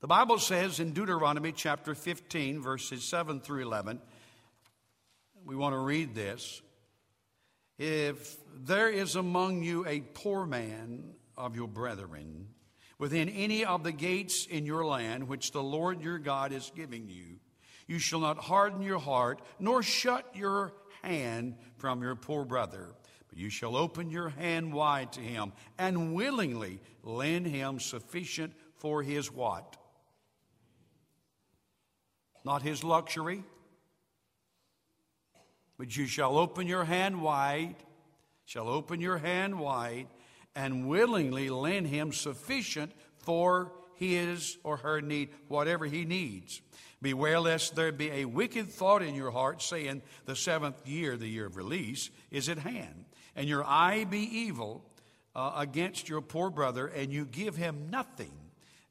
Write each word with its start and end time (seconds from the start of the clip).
The 0.00 0.06
Bible 0.06 0.38
says 0.38 0.80
in 0.80 0.92
Deuteronomy 0.92 1.52
chapter 1.52 1.94
15, 1.94 2.62
verses 2.62 3.04
7 3.04 3.40
through 3.40 3.60
11, 3.64 4.00
we 5.44 5.54
want 5.54 5.74
to 5.74 5.78
read 5.78 6.14
this. 6.14 6.62
If 7.78 8.38
there 8.56 8.88
is 8.88 9.14
among 9.14 9.62
you 9.62 9.86
a 9.86 10.00
poor 10.00 10.46
man 10.46 11.04
of 11.36 11.54
your 11.54 11.68
brethren 11.68 12.48
within 12.98 13.28
any 13.28 13.66
of 13.66 13.84
the 13.84 13.92
gates 13.92 14.46
in 14.46 14.64
your 14.64 14.86
land 14.86 15.28
which 15.28 15.52
the 15.52 15.62
Lord 15.62 16.00
your 16.00 16.18
God 16.18 16.54
is 16.54 16.72
giving 16.74 17.10
you, 17.10 17.38
you 17.86 17.98
shall 17.98 18.20
not 18.20 18.38
harden 18.38 18.80
your 18.80 19.00
heart, 19.00 19.42
nor 19.58 19.82
shut 19.82 20.24
your 20.34 20.72
hand 21.02 21.56
from 21.76 22.00
your 22.00 22.14
poor 22.14 22.46
brother, 22.46 22.88
but 23.28 23.36
you 23.36 23.50
shall 23.50 23.76
open 23.76 24.08
your 24.08 24.30
hand 24.30 24.72
wide 24.72 25.12
to 25.12 25.20
him 25.20 25.52
and 25.76 26.14
willingly 26.14 26.80
lend 27.02 27.46
him 27.46 27.78
sufficient 27.78 28.54
for 28.78 29.02
his 29.02 29.30
what? 29.30 29.76
Not 32.44 32.62
his 32.62 32.82
luxury, 32.82 33.44
but 35.78 35.96
you 35.96 36.06
shall 36.06 36.38
open 36.38 36.66
your 36.66 36.84
hand 36.84 37.22
wide, 37.22 37.76
shall 38.44 38.68
open 38.68 39.00
your 39.00 39.18
hand 39.18 39.58
wide, 39.58 40.08
and 40.54 40.88
willingly 40.88 41.48
lend 41.48 41.86
him 41.86 42.12
sufficient 42.12 42.92
for 43.18 43.72
his 43.94 44.56
or 44.64 44.78
her 44.78 45.00
need, 45.00 45.28
whatever 45.48 45.84
he 45.84 46.04
needs. 46.04 46.60
Beware 47.02 47.40
lest 47.40 47.76
there 47.76 47.92
be 47.92 48.10
a 48.10 48.24
wicked 48.24 48.68
thought 48.68 49.02
in 49.02 49.14
your 49.14 49.30
heart, 49.30 49.62
saying, 49.62 50.02
The 50.26 50.36
seventh 50.36 50.86
year, 50.86 51.16
the 51.16 51.28
year 51.28 51.46
of 51.46 51.56
release, 51.56 52.10
is 52.30 52.48
at 52.48 52.58
hand, 52.58 53.06
and 53.34 53.48
your 53.48 53.64
eye 53.64 54.04
be 54.04 54.20
evil 54.20 54.84
uh, 55.34 55.52
against 55.56 56.08
your 56.08 56.20
poor 56.20 56.50
brother, 56.50 56.86
and 56.86 57.12
you 57.12 57.24
give 57.24 57.56
him 57.56 57.88
nothing. 57.90 58.32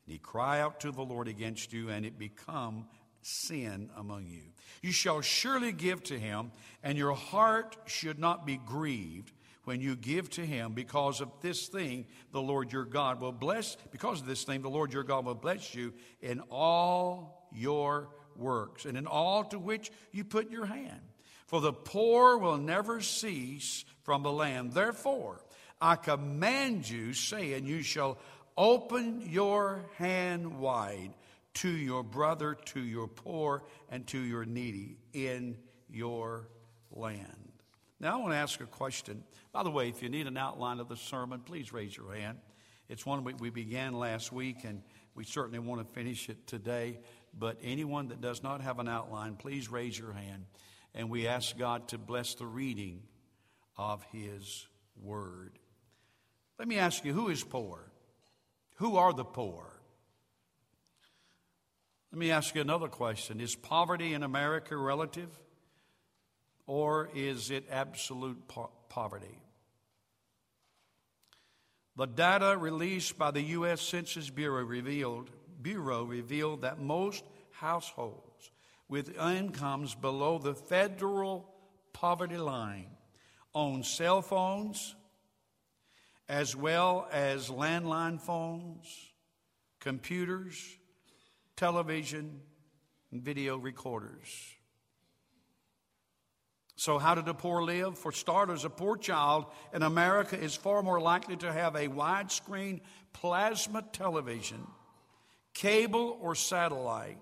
And 0.05 0.13
he 0.13 0.17
cry 0.17 0.59
out 0.59 0.79
to 0.81 0.91
the 0.91 1.03
Lord 1.03 1.27
against 1.27 1.71
you, 1.73 1.89
and 1.89 2.05
it 2.05 2.17
become 2.17 2.87
sin 3.29 3.89
among 3.95 4.27
you. 4.27 4.43
You 4.81 4.91
shall 4.91 5.21
surely 5.21 5.71
give 5.71 6.03
to 6.03 6.17
him, 6.17 6.51
and 6.83 6.97
your 6.97 7.13
heart 7.13 7.77
should 7.85 8.19
not 8.19 8.45
be 8.45 8.57
grieved 8.57 9.33
when 9.65 9.81
you 9.81 9.95
give 9.95 10.29
to 10.31 10.45
him 10.45 10.73
because 10.73 11.21
of 11.21 11.29
this 11.41 11.67
thing 11.67 12.07
the 12.31 12.41
Lord 12.41 12.71
your 12.71 12.85
God 12.85 13.21
will 13.21 13.31
bless 13.31 13.77
because 13.91 14.21
of 14.21 14.25
this 14.25 14.43
thing 14.43 14.63
the 14.63 14.69
Lord 14.69 14.91
your 14.91 15.03
God 15.03 15.25
will 15.25 15.35
bless 15.35 15.75
you 15.75 15.93
in 16.21 16.39
all 16.49 17.47
your 17.53 18.09
works 18.35 18.85
and 18.85 18.97
in 18.97 19.05
all 19.05 19.43
to 19.43 19.59
which 19.59 19.91
you 20.11 20.23
put 20.23 20.49
your 20.49 20.65
hand 20.65 21.01
for 21.45 21.61
the 21.61 21.71
poor 21.71 22.37
will 22.39 22.57
never 22.57 22.99
cease 22.99 23.85
from 24.01 24.23
the 24.23 24.31
land 24.31 24.73
therefore 24.73 25.39
I 25.79 25.97
command 25.97 26.89
you 26.89 27.13
saying 27.13 27.67
you 27.67 27.83
shall 27.83 28.17
open 28.57 29.21
your 29.29 29.85
hand 29.97 30.59
wide 30.59 31.13
to 31.55 31.69
your 31.69 32.03
brother, 32.03 32.55
to 32.65 32.79
your 32.79 33.07
poor, 33.07 33.63
and 33.89 34.05
to 34.07 34.19
your 34.19 34.45
needy 34.45 34.97
in 35.13 35.57
your 35.89 36.49
land. 36.91 37.51
Now, 37.99 38.13
I 38.13 38.21
want 38.21 38.31
to 38.31 38.37
ask 38.37 38.61
a 38.61 38.65
question. 38.65 39.23
By 39.51 39.63
the 39.63 39.71
way, 39.71 39.89
if 39.89 40.01
you 40.01 40.09
need 40.09 40.27
an 40.27 40.37
outline 40.37 40.79
of 40.79 40.87
the 40.87 40.95
sermon, 40.95 41.41
please 41.41 41.73
raise 41.73 41.95
your 41.95 42.13
hand. 42.13 42.37
It's 42.87 43.05
one 43.05 43.23
we, 43.23 43.33
we 43.33 43.49
began 43.49 43.93
last 43.93 44.31
week, 44.31 44.63
and 44.63 44.81
we 45.15 45.25
certainly 45.25 45.59
want 45.59 45.85
to 45.85 45.93
finish 45.93 46.29
it 46.29 46.47
today. 46.47 46.99
But 47.37 47.57
anyone 47.61 48.07
that 48.07 48.21
does 48.21 48.41
not 48.41 48.61
have 48.61 48.79
an 48.79 48.87
outline, 48.87 49.35
please 49.35 49.69
raise 49.69 49.97
your 49.97 50.13
hand. 50.13 50.45
And 50.95 51.09
we 51.09 51.27
ask 51.27 51.57
God 51.57 51.89
to 51.89 51.97
bless 51.97 52.35
the 52.35 52.45
reading 52.45 53.03
of 53.77 54.03
His 54.11 54.65
Word. 55.01 55.59
Let 56.57 56.67
me 56.67 56.77
ask 56.77 57.05
you 57.05 57.13
who 57.13 57.29
is 57.29 57.43
poor? 57.43 57.91
Who 58.77 58.97
are 58.97 59.13
the 59.13 59.25
poor? 59.25 59.78
Let 62.11 62.19
me 62.19 62.31
ask 62.31 62.55
you 62.55 62.61
another 62.61 62.87
question 62.87 63.39
Is 63.39 63.55
poverty 63.55 64.13
in 64.13 64.23
America 64.23 64.75
relative 64.75 65.29
or 66.65 67.09
is 67.13 67.51
it 67.51 67.67
absolute 67.69 68.47
po- 68.47 68.71
poverty? 68.89 69.41
The 71.95 72.07
data 72.07 72.57
released 72.57 73.17
by 73.17 73.31
the 73.31 73.41
U.S. 73.41 73.81
Census 73.81 74.29
Bureau 74.29 74.63
revealed, 74.63 75.29
Bureau 75.61 76.03
revealed 76.03 76.61
that 76.61 76.79
most 76.79 77.25
households 77.51 78.51
with 78.87 79.17
incomes 79.17 79.95
below 79.95 80.37
the 80.37 80.55
federal 80.55 81.53
poverty 81.91 82.37
line 82.37 82.87
own 83.53 83.83
cell 83.83 84.21
phones 84.21 84.95
as 86.29 86.55
well 86.55 87.07
as 87.11 87.49
landline 87.49 88.21
phones, 88.21 88.87
computers, 89.79 90.78
television, 91.59 92.39
and 93.11 93.21
video 93.21 93.57
recorders. 93.57 94.55
So, 96.77 96.97
how 96.97 97.15
did 97.15 97.25
the 97.25 97.33
poor 97.33 97.61
live? 97.61 97.97
For 97.97 98.13
starters, 98.13 98.63
a 98.63 98.69
poor 98.69 98.95
child 98.95 99.47
in 99.73 99.83
America 99.83 100.39
is 100.39 100.55
far 100.55 100.81
more 100.81 101.01
likely 101.01 101.35
to 101.37 101.51
have 101.51 101.75
a 101.75 101.89
widescreen 101.89 102.79
plasma 103.11 103.81
television, 103.91 104.65
cable 105.53 106.17
or 106.21 106.33
satellite, 106.33 107.19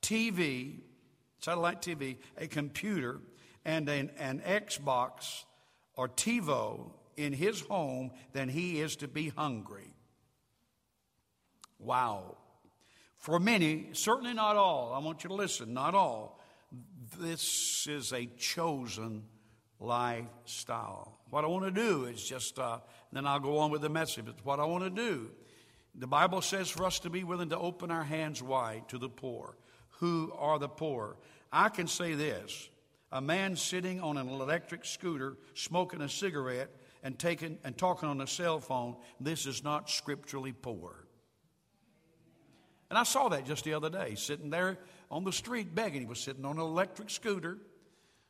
TV, 0.00 0.82
satellite 1.40 1.82
TV, 1.82 2.18
a 2.38 2.46
computer, 2.46 3.18
and 3.64 3.88
an, 3.88 4.12
an 4.16 4.40
Xbox 4.46 5.42
or 5.96 6.08
TiVo 6.08 6.92
in 7.16 7.32
his 7.32 7.60
home 7.62 8.12
than 8.32 8.48
he 8.48 8.80
is 8.80 8.94
to 8.96 9.08
be 9.08 9.30
hungry. 9.30 9.92
Wow. 11.80 12.36
For 13.22 13.38
many, 13.38 13.90
certainly 13.92 14.34
not 14.34 14.56
all, 14.56 14.92
I 14.92 14.98
want 14.98 15.22
you 15.22 15.28
to 15.28 15.34
listen, 15.34 15.72
not 15.72 15.94
all, 15.94 16.40
this 17.20 17.86
is 17.88 18.12
a 18.12 18.26
chosen 18.36 19.22
lifestyle. 19.78 21.20
What 21.30 21.44
I 21.44 21.46
want 21.46 21.64
to 21.64 21.70
do 21.70 22.06
is 22.06 22.20
just, 22.20 22.58
uh, 22.58 22.78
then 23.12 23.24
I'll 23.24 23.38
go 23.38 23.58
on 23.58 23.70
with 23.70 23.82
the 23.82 23.88
message. 23.88 24.24
But 24.24 24.44
what 24.44 24.58
I 24.58 24.64
want 24.64 24.82
to 24.82 24.90
do, 24.90 25.30
the 25.94 26.08
Bible 26.08 26.42
says 26.42 26.68
for 26.68 26.84
us 26.84 26.98
to 26.98 27.10
be 27.10 27.22
willing 27.22 27.50
to 27.50 27.58
open 27.58 27.92
our 27.92 28.02
hands 28.02 28.42
wide 28.42 28.88
to 28.88 28.98
the 28.98 29.08
poor. 29.08 29.56
Who 30.00 30.32
are 30.36 30.58
the 30.58 30.68
poor? 30.68 31.16
I 31.52 31.68
can 31.68 31.86
say 31.86 32.14
this 32.14 32.70
a 33.12 33.20
man 33.20 33.54
sitting 33.54 34.00
on 34.00 34.16
an 34.16 34.30
electric 34.30 34.84
scooter, 34.84 35.36
smoking 35.54 36.00
a 36.00 36.08
cigarette, 36.08 36.70
and, 37.04 37.16
taking, 37.20 37.58
and 37.62 37.78
talking 37.78 38.08
on 38.08 38.20
a 38.20 38.26
cell 38.26 38.58
phone, 38.58 38.96
this 39.20 39.46
is 39.46 39.62
not 39.62 39.88
scripturally 39.88 40.50
poor. 40.50 41.01
And 42.92 42.98
I 42.98 43.04
saw 43.04 43.30
that 43.30 43.46
just 43.46 43.64
the 43.64 43.72
other 43.72 43.88
day, 43.88 44.16
sitting 44.16 44.50
there 44.50 44.76
on 45.10 45.24
the 45.24 45.32
street 45.32 45.74
begging. 45.74 46.02
He 46.02 46.06
was 46.06 46.20
sitting 46.20 46.44
on 46.44 46.56
an 46.56 46.60
electric 46.60 47.08
scooter. 47.08 47.56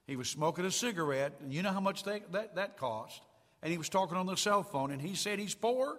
He 0.06 0.15
was 0.15 0.28
smoking 0.28 0.65
a 0.65 0.71
cigarette. 0.71 1.33
And 1.41 1.53
you 1.53 1.65
know 1.65 1.73
how 1.73 1.81
much 1.81 2.05
that, 2.05 2.31
that, 2.31 2.55
that 2.55 2.77
cost? 2.77 3.21
And 3.61 3.73
he 3.73 3.77
was 3.77 3.89
talking 3.89 4.17
on 4.17 4.27
the 4.27 4.37
cell 4.37 4.62
phone, 4.62 4.93
and 4.93 5.03
he 5.03 5.17
said 5.17 5.41
he's 5.41 5.56
poor. 5.56 5.99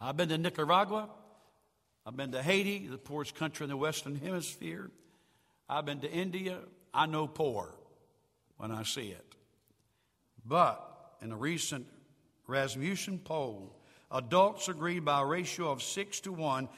I've 0.00 0.16
been 0.16 0.28
to 0.28 0.38
Nicaragua. 0.38 1.08
I've 2.06 2.16
been 2.16 2.30
to 2.30 2.44
Haiti, 2.44 2.86
the 2.86 2.96
poorest 2.96 3.34
country 3.34 3.64
in 3.64 3.70
the 3.70 3.76
Western 3.76 4.14
Hemisphere. 4.14 4.92
I've 5.68 5.84
been 5.84 5.98
to 6.02 6.12
India. 6.12 6.60
I 6.94 7.06
know 7.06 7.26
poor 7.26 7.74
when 8.56 8.70
I 8.70 8.84
see 8.84 9.08
it. 9.08 9.34
But 10.46 10.80
in 11.22 11.32
a 11.32 11.36
recent 11.36 11.88
Rasmussen 12.46 13.18
poll, 13.18 13.79
adults 14.10 14.68
agree 14.68 14.98
by 14.98 15.20
a 15.20 15.26
ratio 15.26 15.70
of 15.70 15.82
six 15.82 16.20
to 16.20 16.32
one 16.32 16.68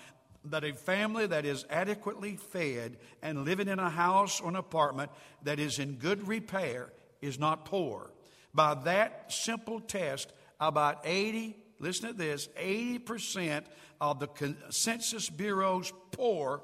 that 0.45 0.65
a 0.65 0.73
family 0.73 1.27
that 1.27 1.45
is 1.45 1.65
adequately 1.71 2.37
fed 2.37 2.97
and 3.23 3.45
living 3.45 3.69
in 3.69 3.79
a 3.79 3.91
house 3.91 4.41
or 4.41 4.49
an 4.49 4.57
apartment 4.57 5.11
that 5.45 5.59
is 5.59 5.79
in 5.79 5.95
good 5.95 6.27
repair 6.27 6.93
is 7.21 7.39
not 7.39 7.65
poor. 7.65 8.11
By 8.53 8.75
that 8.85 9.33
simple 9.33 9.81
test, 9.81 10.33
about 10.61 11.01
80, 11.05 11.57
listen 11.79 12.09
to 12.09 12.15
this, 12.15 12.49
80% 12.61 13.65
of 14.01 14.19
the 14.19 14.57
Census 14.71 15.31
Bureau's 15.31 15.93
poor 16.11 16.63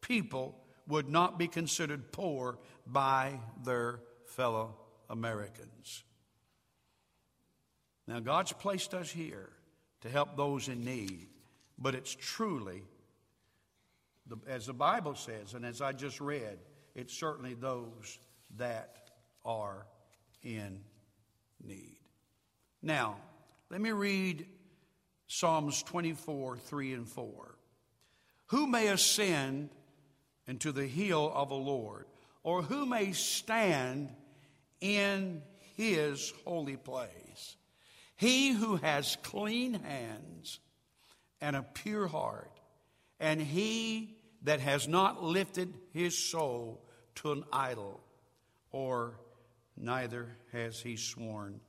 people 0.00 0.58
would 0.86 1.08
not 1.08 1.38
be 1.38 1.48
considered 1.48 2.12
poor 2.12 2.58
by 2.86 3.40
their 3.64 4.00
fellow 4.26 4.76
Americans. 5.08 6.04
Now, 8.06 8.20
God's 8.20 8.52
placed 8.52 8.92
us 8.92 9.10
here 9.10 9.48
to 10.04 10.10
help 10.10 10.36
those 10.36 10.68
in 10.68 10.84
need. 10.84 11.26
But 11.78 11.94
it's 11.94 12.14
truly, 12.14 12.82
as 14.46 14.66
the 14.66 14.72
Bible 14.72 15.14
says, 15.14 15.54
and 15.54 15.64
as 15.64 15.80
I 15.80 15.92
just 15.92 16.20
read, 16.20 16.58
it's 16.94 17.12
certainly 17.12 17.54
those 17.54 18.18
that 18.58 19.10
are 19.44 19.86
in 20.42 20.78
need. 21.66 21.98
Now, 22.82 23.16
let 23.70 23.80
me 23.80 23.90
read 23.90 24.46
Psalms 25.26 25.82
24, 25.82 26.58
3 26.58 26.92
and 26.92 27.08
4. 27.08 27.54
Who 28.48 28.66
may 28.66 28.88
ascend 28.88 29.70
into 30.46 30.70
the 30.70 30.86
hill 30.86 31.32
of 31.34 31.48
the 31.48 31.54
Lord, 31.54 32.04
or 32.42 32.62
who 32.62 32.84
may 32.84 33.12
stand 33.12 34.10
in 34.82 35.42
his 35.76 36.32
holy 36.44 36.76
place? 36.76 37.23
He 38.16 38.52
who 38.52 38.76
has 38.76 39.16
clean 39.22 39.74
hands 39.74 40.60
and 41.40 41.56
a 41.56 41.62
pure 41.62 42.06
heart, 42.06 42.60
and 43.20 43.40
he 43.40 44.16
that 44.42 44.60
has 44.60 44.86
not 44.86 45.22
lifted 45.22 45.74
his 45.92 46.16
soul 46.16 46.84
to 47.16 47.32
an 47.32 47.44
idol, 47.52 48.00
or 48.70 49.18
neither 49.76 50.36
has 50.52 50.80
he 50.80 50.96
sworn 50.96 51.60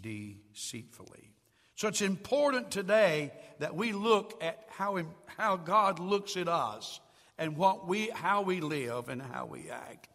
deceitfully. 0.00 1.32
So 1.74 1.86
it's 1.88 2.02
important 2.02 2.70
today 2.72 3.32
that 3.60 3.74
we 3.74 3.92
look 3.92 4.42
at 4.42 4.66
how, 4.68 4.98
how 5.26 5.56
God 5.56 6.00
looks 6.00 6.36
at 6.36 6.48
us 6.48 7.00
and 7.38 7.56
what 7.56 7.86
we, 7.86 8.08
how 8.08 8.42
we 8.42 8.60
live 8.60 9.08
and 9.08 9.22
how 9.22 9.46
we 9.46 9.70
act. 9.70 10.08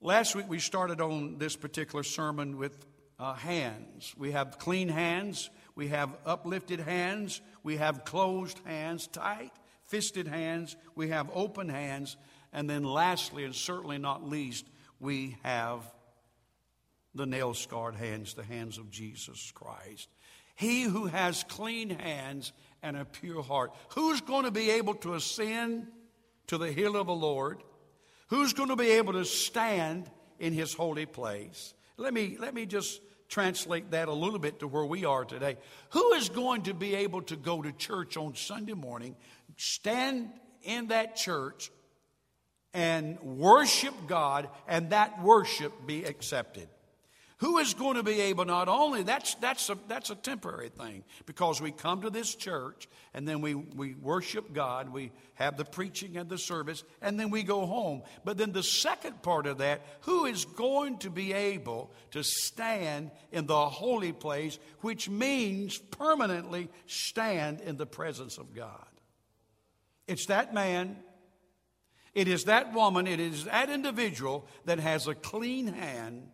Last 0.00 0.36
week 0.36 0.48
we 0.48 0.60
started 0.60 1.00
on 1.00 1.38
this 1.38 1.56
particular 1.56 2.04
sermon 2.04 2.56
with 2.56 2.86
uh, 3.20 3.34
hands. 3.34 4.14
We 4.16 4.32
have 4.32 4.58
clean 4.58 4.88
hands, 4.88 5.50
we 5.76 5.88
have 5.88 6.16
uplifted 6.24 6.80
hands, 6.80 7.42
we 7.62 7.76
have 7.76 8.04
closed 8.04 8.58
hands, 8.64 9.06
tight 9.06 9.52
fisted 9.84 10.28
hands, 10.28 10.76
we 10.94 11.08
have 11.08 11.28
open 11.34 11.68
hands, 11.68 12.16
and 12.52 12.70
then 12.70 12.84
lastly, 12.84 13.44
and 13.44 13.54
certainly 13.54 13.98
not 13.98 14.26
least, 14.26 14.64
we 15.00 15.36
have 15.42 15.82
the 17.14 17.26
nail 17.26 17.54
scarred 17.54 17.96
hands, 17.96 18.34
the 18.34 18.44
hands 18.44 18.78
of 18.78 18.88
Jesus 18.90 19.52
Christ. 19.52 20.08
He 20.54 20.82
who 20.82 21.06
has 21.06 21.44
clean 21.44 21.90
hands 21.90 22.52
and 22.82 22.96
a 22.96 23.04
pure 23.04 23.42
heart. 23.42 23.74
Who's 23.90 24.20
going 24.20 24.44
to 24.44 24.50
be 24.52 24.70
able 24.70 24.94
to 24.96 25.14
ascend 25.14 25.88
to 26.46 26.56
the 26.56 26.70
hill 26.70 26.96
of 26.96 27.08
the 27.08 27.12
Lord? 27.12 27.62
Who's 28.28 28.52
going 28.52 28.68
to 28.68 28.76
be 28.76 28.90
able 28.90 29.14
to 29.14 29.24
stand 29.24 30.08
in 30.38 30.52
his 30.52 30.72
holy 30.72 31.06
place? 31.06 31.74
Let 31.96 32.14
me, 32.14 32.36
let 32.38 32.54
me 32.54 32.64
just 32.64 33.00
translate 33.30 33.92
that 33.92 34.08
a 34.08 34.12
little 34.12 34.38
bit 34.38 34.58
to 34.58 34.68
where 34.68 34.84
we 34.84 35.04
are 35.04 35.24
today. 35.24 35.56
Who 35.90 36.12
is 36.14 36.28
going 36.28 36.62
to 36.62 36.74
be 36.74 36.96
able 36.96 37.22
to 37.22 37.36
go 37.36 37.62
to 37.62 37.72
church 37.72 38.16
on 38.16 38.34
Sunday 38.34 38.74
morning, 38.74 39.16
stand 39.56 40.28
in 40.62 40.88
that 40.88 41.16
church, 41.16 41.70
and 42.74 43.18
worship 43.20 43.94
God, 44.06 44.48
and 44.68 44.90
that 44.90 45.22
worship 45.22 45.72
be 45.86 46.04
accepted? 46.04 46.68
Who 47.40 47.56
is 47.56 47.72
going 47.72 47.96
to 47.96 48.02
be 48.02 48.20
able 48.20 48.44
not 48.44 48.68
only 48.68 49.02
that's 49.02 49.34
that's 49.36 49.70
a 49.70 49.78
that's 49.88 50.10
a 50.10 50.14
temporary 50.14 50.68
thing 50.68 51.04
because 51.24 51.58
we 51.58 51.72
come 51.72 52.02
to 52.02 52.10
this 52.10 52.34
church 52.34 52.86
and 53.14 53.26
then 53.26 53.40
we 53.40 53.54
we 53.54 53.94
worship 53.94 54.52
God, 54.52 54.90
we 54.90 55.10
have 55.34 55.56
the 55.56 55.64
preaching 55.64 56.18
and 56.18 56.28
the 56.28 56.36
service 56.36 56.84
and 57.00 57.18
then 57.18 57.30
we 57.30 57.42
go 57.42 57.64
home. 57.64 58.02
But 58.26 58.36
then 58.36 58.52
the 58.52 58.62
second 58.62 59.22
part 59.22 59.46
of 59.46 59.56
that, 59.58 59.80
who 60.02 60.26
is 60.26 60.44
going 60.44 60.98
to 60.98 61.08
be 61.08 61.32
able 61.32 61.94
to 62.10 62.22
stand 62.22 63.10
in 63.32 63.46
the 63.46 63.68
holy 63.70 64.12
place, 64.12 64.58
which 64.80 65.08
means 65.08 65.78
permanently 65.78 66.68
stand 66.86 67.62
in 67.62 67.78
the 67.78 67.86
presence 67.86 68.36
of 68.36 68.54
God? 68.54 68.86
It's 70.06 70.26
that 70.26 70.52
man 70.52 70.98
it 72.12 72.28
is 72.28 72.44
that 72.44 72.74
woman, 72.74 73.06
it 73.06 73.20
is 73.20 73.44
that 73.44 73.70
individual 73.70 74.46
that 74.66 74.78
has 74.78 75.06
a 75.06 75.14
clean 75.14 75.68
hand 75.68 76.28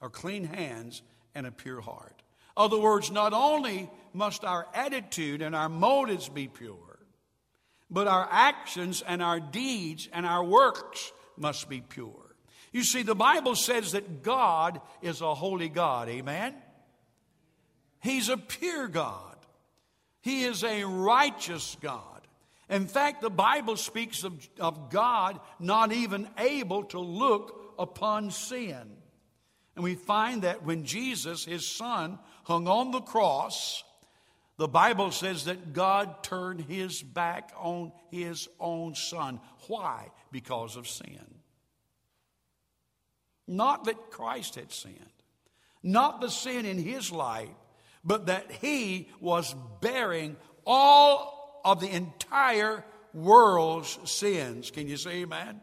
or 0.00 0.10
clean 0.10 0.44
hands 0.44 1.02
and 1.34 1.46
a 1.46 1.52
pure 1.52 1.80
heart. 1.80 2.22
Other 2.56 2.78
words, 2.78 3.10
not 3.10 3.32
only 3.32 3.90
must 4.12 4.44
our 4.44 4.66
attitude 4.74 5.42
and 5.42 5.54
our 5.54 5.68
motives 5.68 6.28
be 6.28 6.48
pure, 6.48 6.98
but 7.90 8.06
our 8.06 8.28
actions 8.30 9.02
and 9.06 9.22
our 9.22 9.40
deeds 9.40 10.08
and 10.12 10.24
our 10.24 10.44
works 10.44 11.12
must 11.36 11.68
be 11.68 11.80
pure. 11.80 12.36
You 12.72 12.84
see, 12.84 13.02
the 13.02 13.16
Bible 13.16 13.56
says 13.56 13.92
that 13.92 14.22
God 14.22 14.80
is 15.02 15.20
a 15.20 15.34
holy 15.34 15.68
God. 15.68 16.08
Amen? 16.08 16.54
He's 18.00 18.28
a 18.28 18.36
pure 18.36 18.88
God. 18.88 19.36
He 20.20 20.44
is 20.44 20.62
a 20.62 20.84
righteous 20.84 21.76
God. 21.80 22.20
In 22.68 22.86
fact, 22.86 23.20
the 23.20 23.30
Bible 23.30 23.76
speaks 23.76 24.22
of, 24.22 24.48
of 24.60 24.90
God 24.90 25.40
not 25.58 25.92
even 25.92 26.28
able 26.38 26.84
to 26.84 27.00
look 27.00 27.74
upon 27.78 28.30
sin. 28.30 28.99
And 29.80 29.84
we 29.86 29.94
find 29.94 30.42
that 30.42 30.62
when 30.62 30.84
Jesus, 30.84 31.46
his 31.46 31.66
son, 31.66 32.18
hung 32.44 32.68
on 32.68 32.90
the 32.90 33.00
cross, 33.00 33.82
the 34.58 34.68
Bible 34.68 35.10
says 35.10 35.46
that 35.46 35.72
God 35.72 36.22
turned 36.22 36.60
his 36.60 37.02
back 37.02 37.50
on 37.56 37.90
his 38.10 38.46
own 38.60 38.94
son. 38.94 39.40
Why? 39.68 40.10
Because 40.30 40.76
of 40.76 40.86
sin. 40.86 41.24
Not 43.48 43.84
that 43.84 44.10
Christ 44.10 44.56
had 44.56 44.70
sinned, 44.70 44.98
not 45.82 46.20
the 46.20 46.28
sin 46.28 46.66
in 46.66 46.76
his 46.76 47.10
life, 47.10 47.48
but 48.04 48.26
that 48.26 48.52
he 48.60 49.08
was 49.18 49.54
bearing 49.80 50.36
all 50.66 51.62
of 51.64 51.80
the 51.80 51.88
entire 51.88 52.84
world's 53.14 53.98
sins. 54.04 54.70
Can 54.70 54.88
you 54.88 54.98
say 54.98 55.22
amen? 55.22 55.58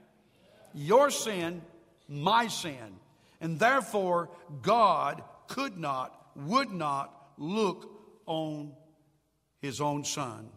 Your 0.74 1.12
sin, 1.12 1.62
my 2.08 2.48
sin. 2.48 2.98
And 3.40 3.60
therefore, 3.60 4.30
God 4.62 5.24
could 5.48 5.78
not, 5.78 6.14
would 6.36 6.72
not 6.72 7.14
look 7.38 7.90
on 8.26 8.74
his 9.60 9.82
own 9.82 10.04
son, 10.04 10.50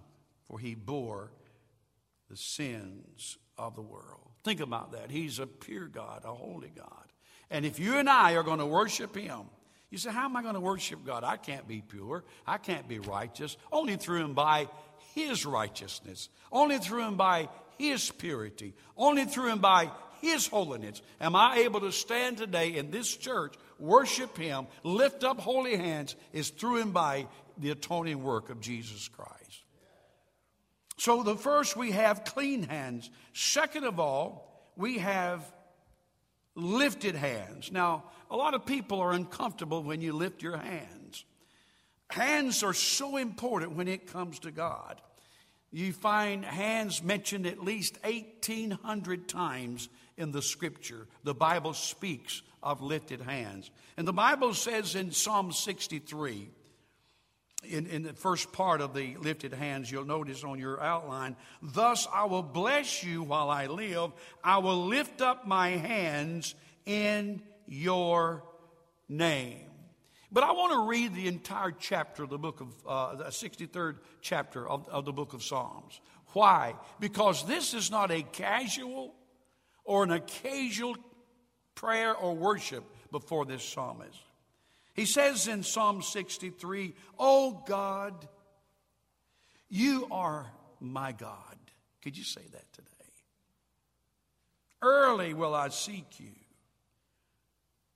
for 0.49 0.59
he 0.59 0.75
bore 0.75 1.33
the 2.29 2.37
sins 2.37 3.39
of 3.59 3.75
the 3.75 3.83
world. 3.83 4.31
Think 4.45 4.61
about 4.61 4.93
that. 4.93 5.11
He's 5.11 5.39
a 5.39 5.47
pure 5.47 5.87
God, 5.87 6.23
a 6.25 6.35
holy 6.35 6.73
God. 6.75 6.87
And 7.51 7.67
if 7.67 7.79
you 7.79 7.99
and 7.99 8.09
I 8.09 8.35
are 8.35 8.43
going 8.43 8.61
to 8.61 8.67
worship 8.67 9.17
him, 9.17 9.43
you 9.91 9.99
say, 9.99 10.11
How 10.11 10.25
am 10.25 10.37
I 10.37 10.43
going 10.43 10.55
to 10.55 10.61
worship 10.61 11.05
God? 11.05 11.25
I 11.25 11.37
can't 11.37 11.67
be 11.67 11.83
pure. 11.87 12.25
I 12.47 12.59
can't 12.59 12.89
be 12.89 13.01
righteous. 13.01 13.57
Only 13.73 13.97
through 13.97 14.25
and 14.25 14.35
by 14.35 14.69
his 15.15 15.45
righteousness, 15.45 16.29
only 16.53 16.79
through 16.79 17.03
and 17.03 17.19
by 17.19 17.49
his 17.77 18.11
purity, 18.11 18.75
only 18.97 19.25
through 19.25 19.51
and 19.51 19.61
by 19.61 19.91
his 20.21 20.47
holiness 20.47 21.03
am 21.21 21.35
I 21.35 21.59
able 21.59 21.81
to 21.81 21.93
stand 21.93 22.39
today 22.39 22.77
in 22.77 22.91
this 22.91 23.17
church, 23.17 23.55
worship 23.79 24.37
Him, 24.37 24.67
lift 24.83 25.25
up 25.25 25.41
holy 25.41 25.77
hands, 25.77 26.17
is 26.33 26.51
through 26.51 26.83
and 26.83 26.93
by 26.93 27.27
the 27.59 27.71
atoning 27.71 28.23
work 28.23 28.51
of 28.51 28.61
Jesus 28.61 29.09
Christ. 29.09 29.65
So, 30.97 31.23
the 31.23 31.37
first, 31.37 31.77
we 31.77 31.93
have 31.93 32.25
clean 32.25 32.63
hands. 32.63 33.09
Second 33.33 33.85
of 33.85 33.99
all, 33.99 34.73
we 34.77 34.99
have 34.99 35.41
lifted 36.55 37.15
hands. 37.15 37.73
Now, 37.73 38.05
a 38.31 38.37
lot 38.37 38.55
of 38.55 38.67
people 38.67 39.01
are 39.01 39.13
uncomfortable 39.13 39.83
when 39.83 40.03
you 40.03 40.13
lift 40.13 40.43
your 40.43 40.59
hands. 40.59 41.25
Hands 42.11 42.63
are 42.63 42.75
so 42.75 43.17
important 43.17 43.77
when 43.77 43.89
it 43.89 44.13
comes 44.13 44.41
to 44.41 44.51
God. 44.51 45.01
You 45.73 45.93
find 45.93 46.45
hands 46.45 47.03
mentioned 47.03 47.47
at 47.47 47.63
least 47.63 47.99
1,800 48.03 49.29
times 49.29 49.89
in 50.21 50.31
the 50.33 50.43
scripture. 50.43 51.07
The 51.25 51.35
Bible 51.35 51.73
speaks 51.75 52.43
of 52.63 52.83
lifted 52.83 53.23
hands. 53.23 53.71
And 53.97 54.07
the 54.07 54.13
Bible 54.13 54.55
says 54.55 54.95
in 54.95 55.11
Psalm 55.13 55.51
63, 55.51 56.51
in, 57.65 57.87
in 57.87 58.03
the 58.03 58.13
first 58.13 58.53
part 58.53 58.81
of 58.81 58.95
the 58.95 59.17
lifted 59.17 59.53
hands, 59.53 59.91
you'll 59.91 60.05
notice 60.05 60.45
on 60.45 60.59
your 60.59 60.81
outline, 60.81 61.37
Thus 61.63 62.07
I 62.13 62.25
will 62.25 62.43
bless 62.43 63.03
you 63.03 63.23
while 63.23 63.51
I 63.51 63.67
live. 63.67 64.13
I 64.45 64.59
will 64.59 64.87
lift 64.87 65.21
up 65.21 65.47
my 65.47 65.71
hands 65.71 66.55
in 66.87 67.43
your 67.67 68.45
name. 69.09 69.67
But 70.33 70.45
I 70.45 70.53
want 70.53 70.73
to 70.75 70.89
read 70.89 71.15
the 71.15 71.27
entire 71.27 71.73
chapter 71.73 72.23
of 72.23 72.31
the 72.31 72.39
book 72.39 72.61
of, 72.61 72.69
uh, 72.87 73.15
the 73.17 73.25
63rd 73.25 73.97
chapter 74.21 74.69
of, 74.69 74.89
of 74.89 75.05
the 75.05 75.13
book 75.13 75.33
of 75.33 75.43
Psalms. 75.43 76.01
Why? 76.33 76.77
Because 77.01 77.45
this 77.47 77.75
is 77.75 77.91
not 77.91 78.13
a 78.13 78.23
casual 78.23 79.15
or 79.91 80.05
an 80.05 80.13
occasional 80.13 80.97
prayer 81.75 82.15
or 82.15 82.33
worship 82.33 82.85
before 83.11 83.45
this 83.45 83.65
psalmist. 83.65 84.23
He 84.95 85.05
says 85.05 85.49
in 85.49 85.65
Psalm 85.65 86.01
63, 86.01 86.95
Oh 87.19 87.65
God, 87.67 88.29
you 89.69 90.07
are 90.13 90.47
my 90.79 91.11
God. 91.11 91.57
Could 92.05 92.17
you 92.17 92.23
say 92.23 92.43
that 92.53 92.73
today? 92.73 92.87
Early 94.81 95.35
will 95.35 95.57
I 95.57 95.71
seek 95.71 96.21
you. 96.21 96.37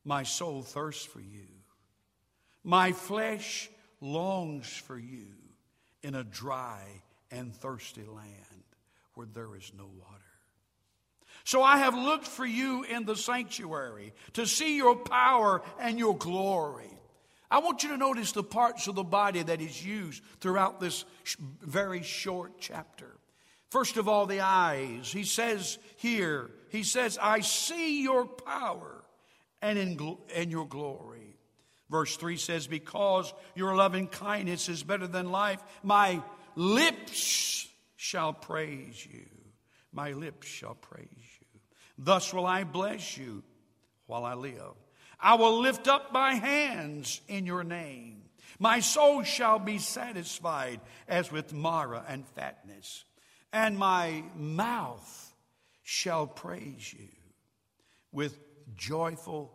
My 0.04 0.24
soul 0.24 0.62
thirsts 0.62 1.04
for 1.04 1.20
you. 1.20 1.46
My 2.64 2.90
flesh 2.90 3.70
longs 4.00 4.66
for 4.66 4.98
you 4.98 5.28
in 6.02 6.16
a 6.16 6.24
dry 6.24 6.82
and 7.30 7.54
thirsty 7.54 8.02
land 8.02 8.64
where 9.14 9.28
there 9.32 9.54
is 9.54 9.70
no 9.78 9.84
water. 9.84 10.23
So 11.44 11.62
I 11.62 11.78
have 11.78 11.94
looked 11.94 12.26
for 12.26 12.46
you 12.46 12.84
in 12.84 13.04
the 13.04 13.16
sanctuary 13.16 14.14
to 14.32 14.46
see 14.46 14.76
your 14.76 14.96
power 14.96 15.62
and 15.78 15.98
your 15.98 16.16
glory. 16.16 16.90
I 17.50 17.58
want 17.58 17.82
you 17.82 17.90
to 17.90 17.96
notice 17.98 18.32
the 18.32 18.42
parts 18.42 18.88
of 18.88 18.94
the 18.94 19.04
body 19.04 19.42
that 19.42 19.60
is 19.60 19.84
used 19.84 20.22
throughout 20.40 20.80
this 20.80 21.04
very 21.60 22.02
short 22.02 22.54
chapter. 22.58 23.14
First 23.70 23.96
of 23.96 24.08
all, 24.08 24.26
the 24.26 24.40
eyes. 24.40 25.12
He 25.12 25.24
says 25.24 25.78
here, 25.96 26.50
he 26.70 26.82
says, 26.82 27.18
I 27.20 27.40
see 27.40 28.02
your 28.02 28.24
power 28.24 29.04
and, 29.60 29.78
in, 29.78 30.16
and 30.34 30.50
your 30.50 30.66
glory. 30.66 31.36
Verse 31.90 32.16
3 32.16 32.38
says, 32.38 32.66
Because 32.66 33.32
your 33.54 33.76
loving 33.76 34.08
kindness 34.08 34.68
is 34.68 34.82
better 34.82 35.06
than 35.06 35.30
life, 35.30 35.62
my 35.82 36.22
lips 36.56 37.68
shall 37.96 38.32
praise 38.32 39.06
you. 39.06 39.26
My 39.94 40.12
lips 40.12 40.46
shall 40.48 40.74
praise 40.74 41.08
you. 41.40 41.60
Thus 41.96 42.34
will 42.34 42.46
I 42.46 42.64
bless 42.64 43.16
you 43.16 43.44
while 44.06 44.24
I 44.24 44.34
live. 44.34 44.74
I 45.20 45.36
will 45.36 45.60
lift 45.60 45.88
up 45.88 46.12
my 46.12 46.34
hands 46.34 47.20
in 47.28 47.46
your 47.46 47.64
name. 47.64 48.22
My 48.58 48.80
soul 48.80 49.22
shall 49.22 49.58
be 49.58 49.78
satisfied 49.78 50.80
as 51.08 51.30
with 51.32 51.52
marrow 51.52 52.02
and 52.06 52.26
fatness, 52.26 53.04
and 53.52 53.78
my 53.78 54.24
mouth 54.36 55.34
shall 55.82 56.26
praise 56.26 56.92
you 56.92 57.08
with 58.12 58.38
joyful 58.76 59.52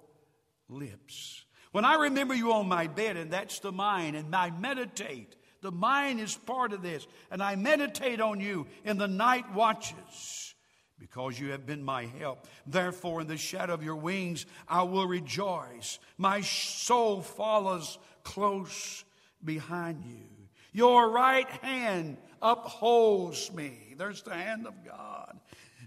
lips. 0.67 1.43
When 1.71 1.85
I 1.85 1.95
remember 1.95 2.33
you 2.33 2.53
on 2.53 2.67
my 2.67 2.87
bed, 2.87 3.15
and 3.15 3.31
that's 3.31 3.59
the 3.59 3.71
mind, 3.71 4.15
and 4.15 4.35
I 4.35 4.49
meditate, 4.49 5.35
the 5.61 5.71
mind 5.71 6.19
is 6.19 6.35
part 6.35 6.73
of 6.73 6.81
this, 6.81 7.05
and 7.31 7.43
I 7.43 7.55
meditate 7.55 8.21
on 8.21 8.39
you 8.39 8.67
in 8.85 8.97
the 8.97 9.07
night 9.07 9.53
watches 9.53 10.55
because 10.97 11.39
you 11.39 11.51
have 11.51 11.65
been 11.65 11.83
my 11.83 12.05
help. 12.19 12.47
Therefore, 12.67 13.21
in 13.21 13.27
the 13.27 13.37
shadow 13.37 13.73
of 13.73 13.83
your 13.83 13.95
wings, 13.95 14.45
I 14.67 14.83
will 14.83 15.07
rejoice. 15.07 15.99
My 16.17 16.41
soul 16.41 17.21
follows 17.21 17.97
close 18.23 19.05
behind 19.43 20.03
you. 20.05 20.27
Your 20.71 21.09
right 21.09 21.49
hand 21.49 22.17
upholds 22.41 23.51
me. 23.53 23.95
There's 23.97 24.21
the 24.21 24.33
hand 24.33 24.67
of 24.67 24.73
God. 24.85 25.39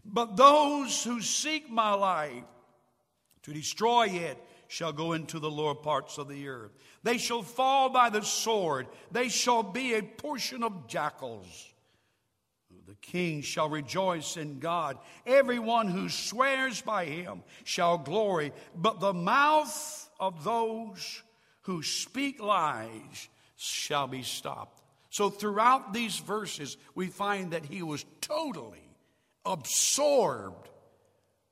But 0.04 0.36
those 0.36 1.04
who 1.04 1.20
seek 1.20 1.70
my 1.70 1.94
life 1.94 2.44
to 3.42 3.52
destroy 3.52 4.08
it 4.08 4.38
shall 4.68 4.92
go 4.92 5.12
into 5.12 5.38
the 5.38 5.50
lower 5.50 5.74
parts 5.74 6.18
of 6.18 6.28
the 6.28 6.48
earth. 6.48 6.72
They 7.02 7.18
shall 7.18 7.42
fall 7.42 7.88
by 7.88 8.10
the 8.10 8.22
sword. 8.22 8.86
They 9.10 9.28
shall 9.28 9.62
be 9.62 9.94
a 9.94 10.02
portion 10.02 10.62
of 10.62 10.86
jackals. 10.86 11.72
The 12.86 12.94
king 12.96 13.42
shall 13.42 13.68
rejoice 13.68 14.36
in 14.36 14.58
God. 14.58 14.98
Everyone 15.24 15.88
who 15.88 16.08
swears 16.08 16.82
by 16.82 17.06
him 17.06 17.42
shall 17.64 17.98
glory. 17.98 18.52
But 18.74 19.00
the 19.00 19.14
mouth 19.14 20.10
of 20.20 20.44
those 20.44 21.22
who 21.62 21.82
speak 21.82 22.40
lies 22.40 23.28
shall 23.56 24.08
be 24.08 24.22
stopped. 24.22 24.82
So, 25.10 25.30
throughout 25.30 25.92
these 25.92 26.18
verses, 26.18 26.76
we 26.94 27.06
find 27.06 27.52
that 27.52 27.64
he 27.64 27.82
was 27.82 28.04
totally 28.20 28.96
absorbed, 29.44 30.68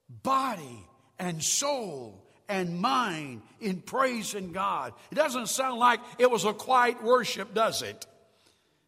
body 0.09 0.87
and 1.19 1.43
soul 1.43 2.30
and 2.51 2.81
mind, 2.81 3.43
in 3.61 3.81
praising 3.81 4.53
God. 4.53 4.93
It 5.11 5.15
doesn't 5.15 5.49
sound 5.49 5.79
like 5.79 6.01
it 6.19 6.31
was 6.31 6.45
a 6.45 6.53
quiet 6.53 7.03
worship, 7.03 7.55
does 7.55 7.83
it? 7.83 8.07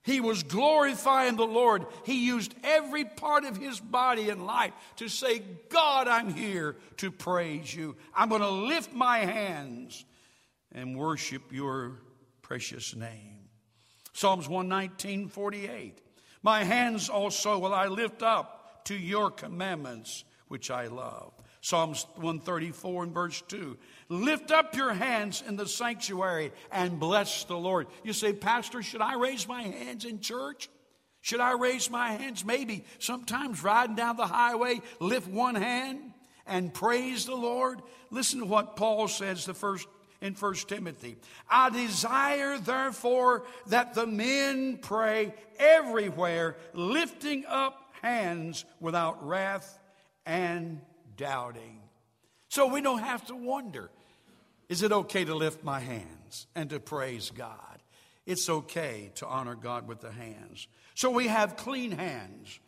He 0.04 0.21
was 0.21 0.42
glorifying 0.42 1.37
the 1.37 1.47
Lord. 1.47 1.87
He 2.04 2.26
used 2.26 2.54
every 2.64 3.04
part 3.04 3.45
of 3.45 3.57
his 3.57 3.78
body 3.78 4.31
and 4.31 4.45
life 4.45 4.73
to 4.97 5.09
say, 5.09 5.42
God, 5.69 6.09
I'm 6.09 6.35
here 6.35 6.76
to 6.97 7.12
praise 7.12 7.73
you. 7.73 7.95
I'm 8.14 8.28
going 8.28 8.42
to 8.42 8.50
lift 8.50 8.92
my 8.92 9.19
hands 9.19 10.04
and 10.73 10.99
worship 10.99 11.52
your 11.52 12.00
precious 12.42 12.97
name. 12.97 13.49
Psalms 14.12 14.49
119, 14.49 15.28
48. 15.28 15.99
My 16.42 16.64
hands 16.64 17.09
also 17.09 17.59
will 17.61 17.73
I 17.73 17.87
lift 17.87 18.23
up 18.23 18.85
to 18.87 18.97
your 18.97 19.31
commandments, 19.31 20.25
which 20.49 20.69
I 20.71 20.88
love. 20.88 21.33
Psalms 21.62 22.07
134 22.16 23.04
and 23.04 23.14
verse 23.14 23.40
2. 23.47 23.78
Lift 24.09 24.50
up 24.50 24.75
your 24.75 24.92
hands 24.92 25.45
in 25.47 25.54
the 25.54 25.66
sanctuary 25.66 26.52
and 26.73 26.99
bless 26.99 27.45
the 27.45 27.57
Lord. 27.57 27.87
You 28.02 28.12
say, 28.12 28.33
Pastor, 28.33 28.83
should 28.83 29.00
I 29.00 29.14
raise 29.14 29.47
my 29.47 29.62
hands 29.62 30.04
in 30.04 30.21
church? 30.21 30.69
Should 31.21 31.38
I 31.38 31.52
raise 31.52 31.88
my 31.88 32.11
hands? 32.11 32.45
Maybe 32.45 32.85
sometimes 32.99 33.62
riding 33.62 33.95
down 33.95 34.16
the 34.16 34.26
highway, 34.26 34.81
lift 34.99 35.28
one 35.28 35.54
hand 35.54 36.00
and 36.47 36.75
praise 36.75 37.26
the 37.26 37.37
Lord. 37.37 37.81
Listen 38.11 38.40
to 38.40 38.47
what 38.47 38.75
Paul 38.75 39.07
says 39.07 39.45
the 39.45 39.54
first 39.54 39.87
in 40.21 40.35
1 40.35 40.54
Timothy. 40.66 41.16
I 41.49 41.71
desire, 41.71 42.59
therefore, 42.59 43.45
that 43.69 43.95
the 43.95 44.07
men 44.07 44.78
pray 44.78 45.33
everywhere, 45.61 46.57
lifting 46.75 47.45
up 47.47 47.92
hands 48.02 48.64
without 48.81 49.25
wrath 49.25 49.78
and 50.26 50.81
doubting. 51.23 51.79
So 52.49 52.67
we 52.67 52.81
don't 52.81 52.99
have 52.99 53.25
to 53.26 53.37
wonder 53.37 53.91
is 54.69 54.83
it 54.83 54.91
okay 54.91 55.25
to 55.25 55.35
lift 55.35 55.62
my 55.62 55.81
hands 55.81 56.47
and 56.55 56.71
to 56.71 56.81
praise 56.81 57.31
God? 57.31 57.79
It's 58.26 58.49
okay 58.49 59.12
to 59.17 59.26
honor 59.26 59.55
God 59.55 59.87
with 59.87 60.00
the 60.00 60.11
hands. 60.11 60.67
So 60.95 61.11
we 61.11 61.29
have 61.29 61.57
clean 61.57 61.93
hands. 61.93 62.59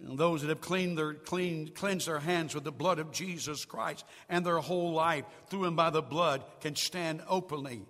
those 0.00 0.42
that 0.42 0.48
have 0.48 0.60
cleaned 0.60 0.96
their, 0.98 1.14
clean, 1.14 1.68
cleansed 1.68 2.08
their 2.08 2.18
hands 2.18 2.54
with 2.54 2.64
the 2.64 2.72
blood 2.72 2.98
of 2.98 3.12
Jesus 3.12 3.64
Christ 3.64 4.04
and 4.28 4.44
their 4.44 4.58
whole 4.58 4.92
life 4.92 5.24
through 5.48 5.64
and 5.64 5.76
by 5.76 5.90
the 5.90 6.02
blood 6.02 6.42
can 6.60 6.74
stand 6.74 7.22
openly 7.28 7.82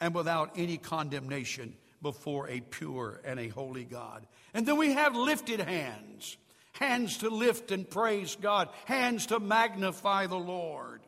and 0.00 0.14
without 0.14 0.52
any 0.56 0.78
condemnation 0.78 1.74
before 2.00 2.48
a 2.48 2.60
pure 2.60 3.20
and 3.24 3.38
a 3.38 3.48
holy 3.48 3.84
God. 3.84 4.26
And 4.54 4.64
then 4.64 4.78
we 4.78 4.92
have 4.92 5.14
lifted 5.14 5.60
hands 5.60 6.36
hands 6.80 7.18
to 7.18 7.28
lift 7.28 7.70
and 7.70 7.88
praise 7.88 8.36
God, 8.40 8.68
hands 8.86 9.26
to 9.26 9.38
magnify 9.38 10.26
the 10.26 10.38
Lord. 10.38 11.02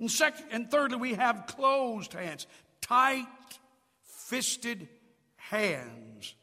And, 0.00 0.10
second, 0.10 0.46
and 0.50 0.70
thirdly, 0.70 0.98
we 0.98 1.14
have 1.14 1.46
closed 1.46 2.12
hands, 2.12 2.46
tight 2.80 3.26
fisted 4.02 4.88
hands. 5.36 6.34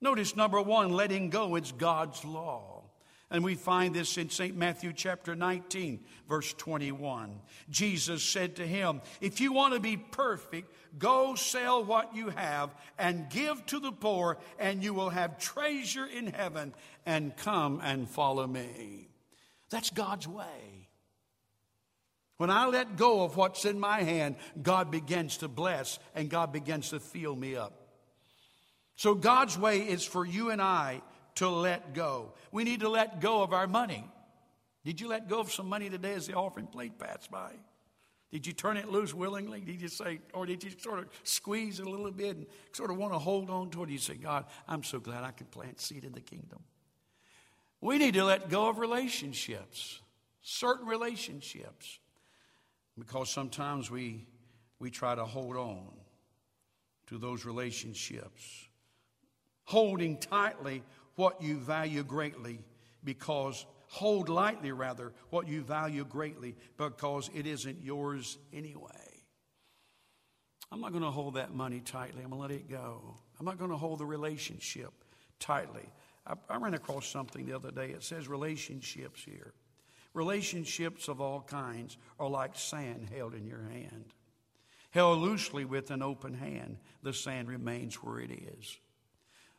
Notice 0.00 0.34
number 0.34 0.60
one, 0.60 0.90
letting 0.90 1.28
go, 1.28 1.54
it's 1.54 1.72
God's 1.72 2.24
law. 2.24 2.82
And 3.30 3.44
we 3.44 3.56
find 3.56 3.94
this 3.94 4.16
in 4.16 4.30
St. 4.30 4.56
Matthew 4.56 4.92
chapter 4.94 5.36
19, 5.36 6.00
verse 6.28 6.54
21. 6.54 7.40
Jesus 7.68 8.22
said 8.22 8.56
to 8.56 8.66
him, 8.66 9.02
If 9.20 9.40
you 9.40 9.52
want 9.52 9.74
to 9.74 9.80
be 9.80 9.98
perfect, 9.98 10.72
go 10.98 11.34
sell 11.34 11.84
what 11.84 12.16
you 12.16 12.30
have 12.30 12.74
and 12.98 13.28
give 13.28 13.64
to 13.66 13.80
the 13.80 13.92
poor, 13.92 14.38
and 14.58 14.82
you 14.82 14.94
will 14.94 15.10
have 15.10 15.38
treasure 15.38 16.06
in 16.06 16.28
heaven, 16.28 16.74
and 17.04 17.36
come 17.36 17.80
and 17.84 18.08
follow 18.08 18.46
me. 18.46 19.08
That's 19.68 19.90
God's 19.90 20.26
way. 20.26 20.88
When 22.38 22.50
I 22.50 22.66
let 22.66 22.96
go 22.96 23.24
of 23.24 23.36
what's 23.36 23.64
in 23.64 23.78
my 23.78 24.02
hand, 24.02 24.36
God 24.62 24.90
begins 24.90 25.38
to 25.38 25.48
bless 25.48 25.98
and 26.14 26.30
God 26.30 26.52
begins 26.52 26.90
to 26.90 27.00
fill 27.00 27.34
me 27.34 27.56
up. 27.56 27.88
So 28.94 29.14
God's 29.14 29.58
way 29.58 29.80
is 29.80 30.04
for 30.04 30.24
you 30.24 30.50
and 30.50 30.62
I 30.62 31.02
to 31.38 31.48
let 31.48 31.94
go. 31.94 32.32
We 32.50 32.64
need 32.64 32.80
to 32.80 32.88
let 32.88 33.20
go 33.20 33.42
of 33.42 33.52
our 33.52 33.68
money. 33.68 34.04
Did 34.84 35.00
you 35.00 35.08
let 35.08 35.28
go 35.28 35.38
of 35.38 35.52
some 35.52 35.68
money 35.68 35.88
today 35.88 36.14
as 36.14 36.26
the 36.26 36.34
offering 36.34 36.66
plate 36.66 36.98
passed 36.98 37.30
by? 37.30 37.52
Did 38.32 38.44
you 38.44 38.52
turn 38.52 38.76
it 38.76 38.88
loose 38.88 39.14
willingly? 39.14 39.60
Did 39.60 39.80
you 39.80 39.86
say, 39.86 40.18
or 40.34 40.46
did 40.46 40.64
you 40.64 40.70
sort 40.78 40.98
of 40.98 41.06
squeeze 41.22 41.78
it 41.78 41.86
a 41.86 41.90
little 41.90 42.10
bit 42.10 42.36
and 42.36 42.46
sort 42.72 42.90
of 42.90 42.96
want 42.96 43.12
to 43.12 43.20
hold 43.20 43.50
on 43.50 43.70
to 43.70 43.84
it? 43.84 43.88
You 43.88 43.98
say, 43.98 44.14
God, 44.14 44.46
I'm 44.66 44.82
so 44.82 44.98
glad 44.98 45.22
I 45.22 45.30
can 45.30 45.46
plant 45.46 45.80
seed 45.80 46.04
in 46.04 46.12
the 46.12 46.20
kingdom. 46.20 46.58
We 47.80 47.98
need 47.98 48.14
to 48.14 48.24
let 48.24 48.48
go 48.48 48.68
of 48.68 48.78
relationships, 48.78 50.00
certain 50.42 50.88
relationships, 50.88 52.00
because 52.98 53.30
sometimes 53.30 53.92
we, 53.92 54.26
we 54.80 54.90
try 54.90 55.14
to 55.14 55.24
hold 55.24 55.56
on 55.56 55.86
to 57.06 57.16
those 57.16 57.44
relationships, 57.44 58.66
holding 59.64 60.18
tightly 60.18 60.82
what 61.18 61.42
you 61.42 61.58
value 61.58 62.04
greatly 62.04 62.60
because 63.02 63.66
hold 63.88 64.28
lightly 64.28 64.70
rather 64.70 65.12
what 65.30 65.48
you 65.48 65.62
value 65.62 66.04
greatly 66.04 66.54
because 66.76 67.28
it 67.34 67.44
isn't 67.44 67.82
yours 67.82 68.38
anyway. 68.52 68.90
I'm 70.70 70.80
not 70.80 70.92
going 70.92 71.02
to 71.02 71.10
hold 71.10 71.34
that 71.34 71.52
money 71.52 71.80
tightly. 71.80 72.22
I'm 72.22 72.30
going 72.30 72.48
to 72.48 72.54
let 72.54 72.60
it 72.60 72.70
go. 72.70 73.16
I'm 73.40 73.46
not 73.46 73.58
going 73.58 73.70
to 73.70 73.76
hold 73.76 73.98
the 73.98 74.06
relationship 74.06 74.92
tightly. 75.40 75.88
I, 76.24 76.34
I 76.48 76.56
ran 76.58 76.74
across 76.74 77.08
something 77.08 77.46
the 77.46 77.56
other 77.56 77.72
day. 77.72 77.88
It 77.88 78.04
says 78.04 78.28
relationships 78.28 79.20
here. 79.24 79.54
Relationships 80.14 81.08
of 81.08 81.20
all 81.20 81.40
kinds 81.40 81.96
are 82.20 82.28
like 82.28 82.56
sand 82.56 83.08
held 83.12 83.34
in 83.34 83.44
your 83.44 83.62
hand. 83.72 84.04
Held 84.90 85.18
loosely 85.18 85.64
with 85.64 85.90
an 85.90 86.02
open 86.02 86.34
hand, 86.34 86.78
the 87.02 87.12
sand 87.12 87.48
remains 87.48 87.96
where 87.96 88.20
it 88.20 88.30
is. 88.30 88.78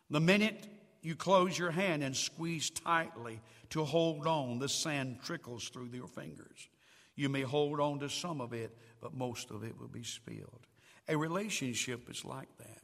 The 0.09 0.21
minute 0.21 0.67
you 1.01 1.15
close 1.15 1.57
your 1.57 1.71
hand 1.71 2.03
and 2.03 2.15
squeeze 2.15 2.69
tightly 2.69 3.39
to 3.69 3.83
hold 3.83 4.27
on, 4.27 4.59
the 4.59 4.69
sand 4.69 5.19
trickles 5.23 5.69
through 5.69 5.89
your 5.93 6.07
fingers. 6.07 6.67
You 7.15 7.29
may 7.29 7.41
hold 7.41 7.79
on 7.79 7.99
to 7.99 8.09
some 8.09 8.41
of 8.41 8.53
it, 8.53 8.77
but 9.01 9.13
most 9.13 9.51
of 9.51 9.63
it 9.63 9.77
will 9.77 9.87
be 9.87 10.03
spilled. 10.03 10.65
A 11.07 11.17
relationship 11.17 12.09
is 12.09 12.23
like 12.23 12.49
that. 12.59 12.81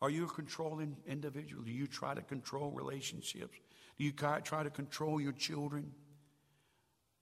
Are 0.00 0.10
you 0.10 0.24
a 0.24 0.28
controlling 0.28 0.96
individual? 1.06 1.62
Do 1.62 1.72
you 1.72 1.86
try 1.86 2.14
to 2.14 2.22
control 2.22 2.70
relationships? 2.70 3.58
Do 3.98 4.04
you 4.04 4.12
try 4.12 4.62
to 4.62 4.70
control 4.70 5.20
your 5.20 5.32
children? 5.32 5.92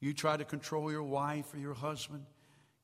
You 0.00 0.12
try 0.12 0.36
to 0.36 0.44
control 0.44 0.90
your 0.90 1.02
wife 1.02 1.54
or 1.54 1.58
your 1.58 1.74
husband? 1.74 2.24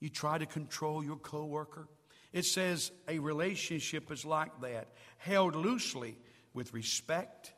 You 0.01 0.09
try 0.09 0.39
to 0.39 0.47
control 0.47 1.05
your 1.05 1.17
coworker? 1.17 1.89
It 2.33 2.47
says 2.47 2.91
a 3.07 3.19
relationship 3.19 4.11
is 4.11 4.25
like 4.25 4.61
that, 4.63 4.89
held 5.19 5.55
loosely 5.55 6.17
with 6.55 6.73
respect 6.75 7.55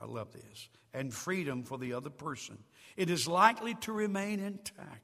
I 0.00 0.06
love 0.06 0.32
this, 0.32 0.68
and 0.92 1.12
freedom 1.12 1.62
for 1.62 1.78
the 1.78 1.94
other 1.94 2.10
person. 2.10 2.58
It 2.96 3.10
is 3.10 3.26
likely 3.26 3.74
to 3.76 3.92
remain 3.92 4.40
intact, 4.40 5.02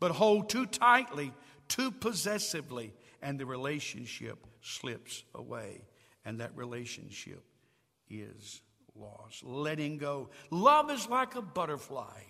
but 0.00 0.10
hold 0.10 0.48
too 0.48 0.66
tightly, 0.66 1.32
too 1.68 1.90
possessively, 1.92 2.94
and 3.22 3.38
the 3.38 3.46
relationship 3.46 4.46
slips 4.60 5.22
away, 5.34 5.82
and 6.24 6.40
that 6.40 6.56
relationship 6.56 7.44
is 8.10 8.60
lost. 8.96 9.44
Letting 9.44 9.98
go. 9.98 10.30
Love 10.50 10.90
is 10.90 11.08
like 11.08 11.36
a 11.36 11.42
butterfly. 11.42 12.20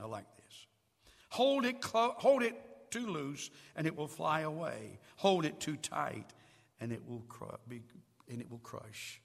I 0.00 0.06
like 0.06 0.26
this. 0.36 0.66
Hold 1.30 1.66
it, 1.66 1.80
clo- 1.80 2.14
hold 2.16 2.42
it 2.42 2.54
too 2.90 3.08
loose, 3.08 3.50
and 3.76 3.86
it 3.86 3.96
will 3.96 4.08
fly 4.08 4.40
away. 4.40 4.98
Hold 5.16 5.44
it 5.44 5.60
too 5.60 5.76
tight, 5.76 6.32
and 6.80 6.90
it 6.92 7.06
will 7.06 7.24
cru- 7.28 7.58
be, 7.68 7.82
and 8.30 8.40
it 8.40 8.50
will 8.50 8.58
crush. 8.58 9.20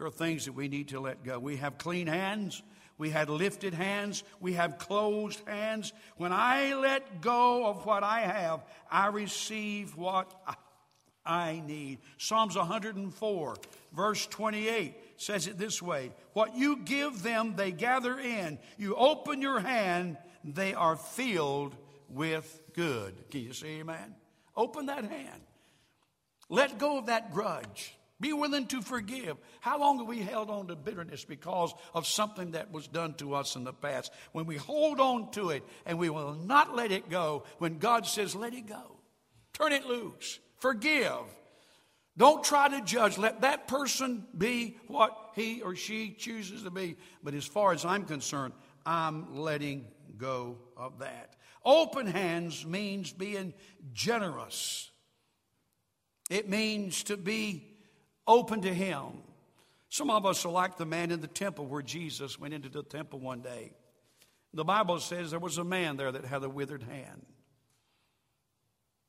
There 0.00 0.06
are 0.06 0.10
things 0.10 0.46
that 0.46 0.52
we 0.52 0.68
need 0.68 0.88
to 0.88 0.98
let 0.98 1.22
go. 1.24 1.38
We 1.38 1.58
have 1.58 1.76
clean 1.76 2.06
hands. 2.06 2.62
We 2.96 3.10
had 3.10 3.28
lifted 3.28 3.74
hands. 3.74 4.24
We 4.40 4.54
have 4.54 4.78
closed 4.78 5.42
hands. 5.46 5.92
When 6.16 6.32
I 6.32 6.72
let 6.72 7.20
go 7.20 7.66
of 7.66 7.84
what 7.84 8.02
I 8.02 8.20
have, 8.20 8.64
I 8.90 9.08
receive 9.08 9.98
what 9.98 10.32
I 11.26 11.62
need. 11.66 11.98
Psalms 12.16 12.56
104, 12.56 13.56
verse 13.94 14.26
28 14.28 14.94
says 15.18 15.46
it 15.46 15.58
this 15.58 15.82
way 15.82 16.12
What 16.32 16.56
you 16.56 16.78
give 16.78 17.22
them, 17.22 17.56
they 17.56 17.70
gather 17.70 18.18
in. 18.18 18.58
You 18.78 18.94
open 18.94 19.42
your 19.42 19.60
hand, 19.60 20.16
they 20.42 20.72
are 20.72 20.96
filled 20.96 21.76
with 22.08 22.62
good. 22.72 23.30
Can 23.30 23.42
you 23.42 23.52
say 23.52 23.80
amen? 23.80 24.14
Open 24.56 24.86
that 24.86 25.04
hand. 25.04 25.42
Let 26.48 26.78
go 26.78 26.96
of 26.96 27.06
that 27.06 27.34
grudge. 27.34 27.94
Be 28.20 28.34
willing 28.34 28.66
to 28.66 28.82
forgive. 28.82 29.38
How 29.60 29.80
long 29.80 29.98
have 29.98 30.06
we 30.06 30.18
held 30.18 30.50
on 30.50 30.66
to 30.66 30.76
bitterness 30.76 31.24
because 31.24 31.72
of 31.94 32.06
something 32.06 32.50
that 32.50 32.70
was 32.70 32.86
done 32.86 33.14
to 33.14 33.34
us 33.34 33.56
in 33.56 33.64
the 33.64 33.72
past? 33.72 34.12
When 34.32 34.44
we 34.44 34.56
hold 34.56 35.00
on 35.00 35.30
to 35.32 35.50
it 35.50 35.64
and 35.86 35.98
we 35.98 36.10
will 36.10 36.34
not 36.34 36.76
let 36.76 36.92
it 36.92 37.08
go, 37.08 37.44
when 37.58 37.78
God 37.78 38.06
says, 38.06 38.34
let 38.34 38.52
it 38.52 38.66
go, 38.68 38.98
turn 39.54 39.72
it 39.72 39.86
loose, 39.86 40.38
forgive. 40.58 41.22
Don't 42.18 42.44
try 42.44 42.68
to 42.68 42.82
judge. 42.82 43.16
Let 43.16 43.40
that 43.40 43.66
person 43.66 44.26
be 44.36 44.76
what 44.88 45.16
he 45.34 45.62
or 45.62 45.74
she 45.74 46.10
chooses 46.10 46.64
to 46.64 46.70
be. 46.70 46.96
But 47.22 47.32
as 47.32 47.46
far 47.46 47.72
as 47.72 47.86
I'm 47.86 48.04
concerned, 48.04 48.52
I'm 48.84 49.38
letting 49.38 49.86
go 50.18 50.58
of 50.76 50.98
that. 50.98 51.36
Open 51.64 52.06
hands 52.06 52.66
means 52.66 53.12
being 53.12 53.54
generous. 53.94 54.90
It 56.28 56.48
means 56.48 57.04
to 57.04 57.16
be 57.16 57.69
open 58.26 58.62
to 58.62 58.72
Him. 58.72 59.22
Some 59.88 60.10
of 60.10 60.24
us 60.24 60.44
are 60.44 60.52
like 60.52 60.76
the 60.76 60.86
man 60.86 61.10
in 61.10 61.20
the 61.20 61.26
temple 61.26 61.66
where 61.66 61.82
Jesus 61.82 62.38
went 62.38 62.54
into 62.54 62.68
the 62.68 62.82
temple 62.82 63.18
one 63.18 63.40
day. 63.40 63.72
The 64.54 64.64
Bible 64.64 64.98
says 65.00 65.30
there 65.30 65.40
was 65.40 65.58
a 65.58 65.64
man 65.64 65.96
there 65.96 66.10
that 66.10 66.24
had 66.24 66.42
a 66.42 66.48
withered 66.48 66.82
hand. 66.82 67.26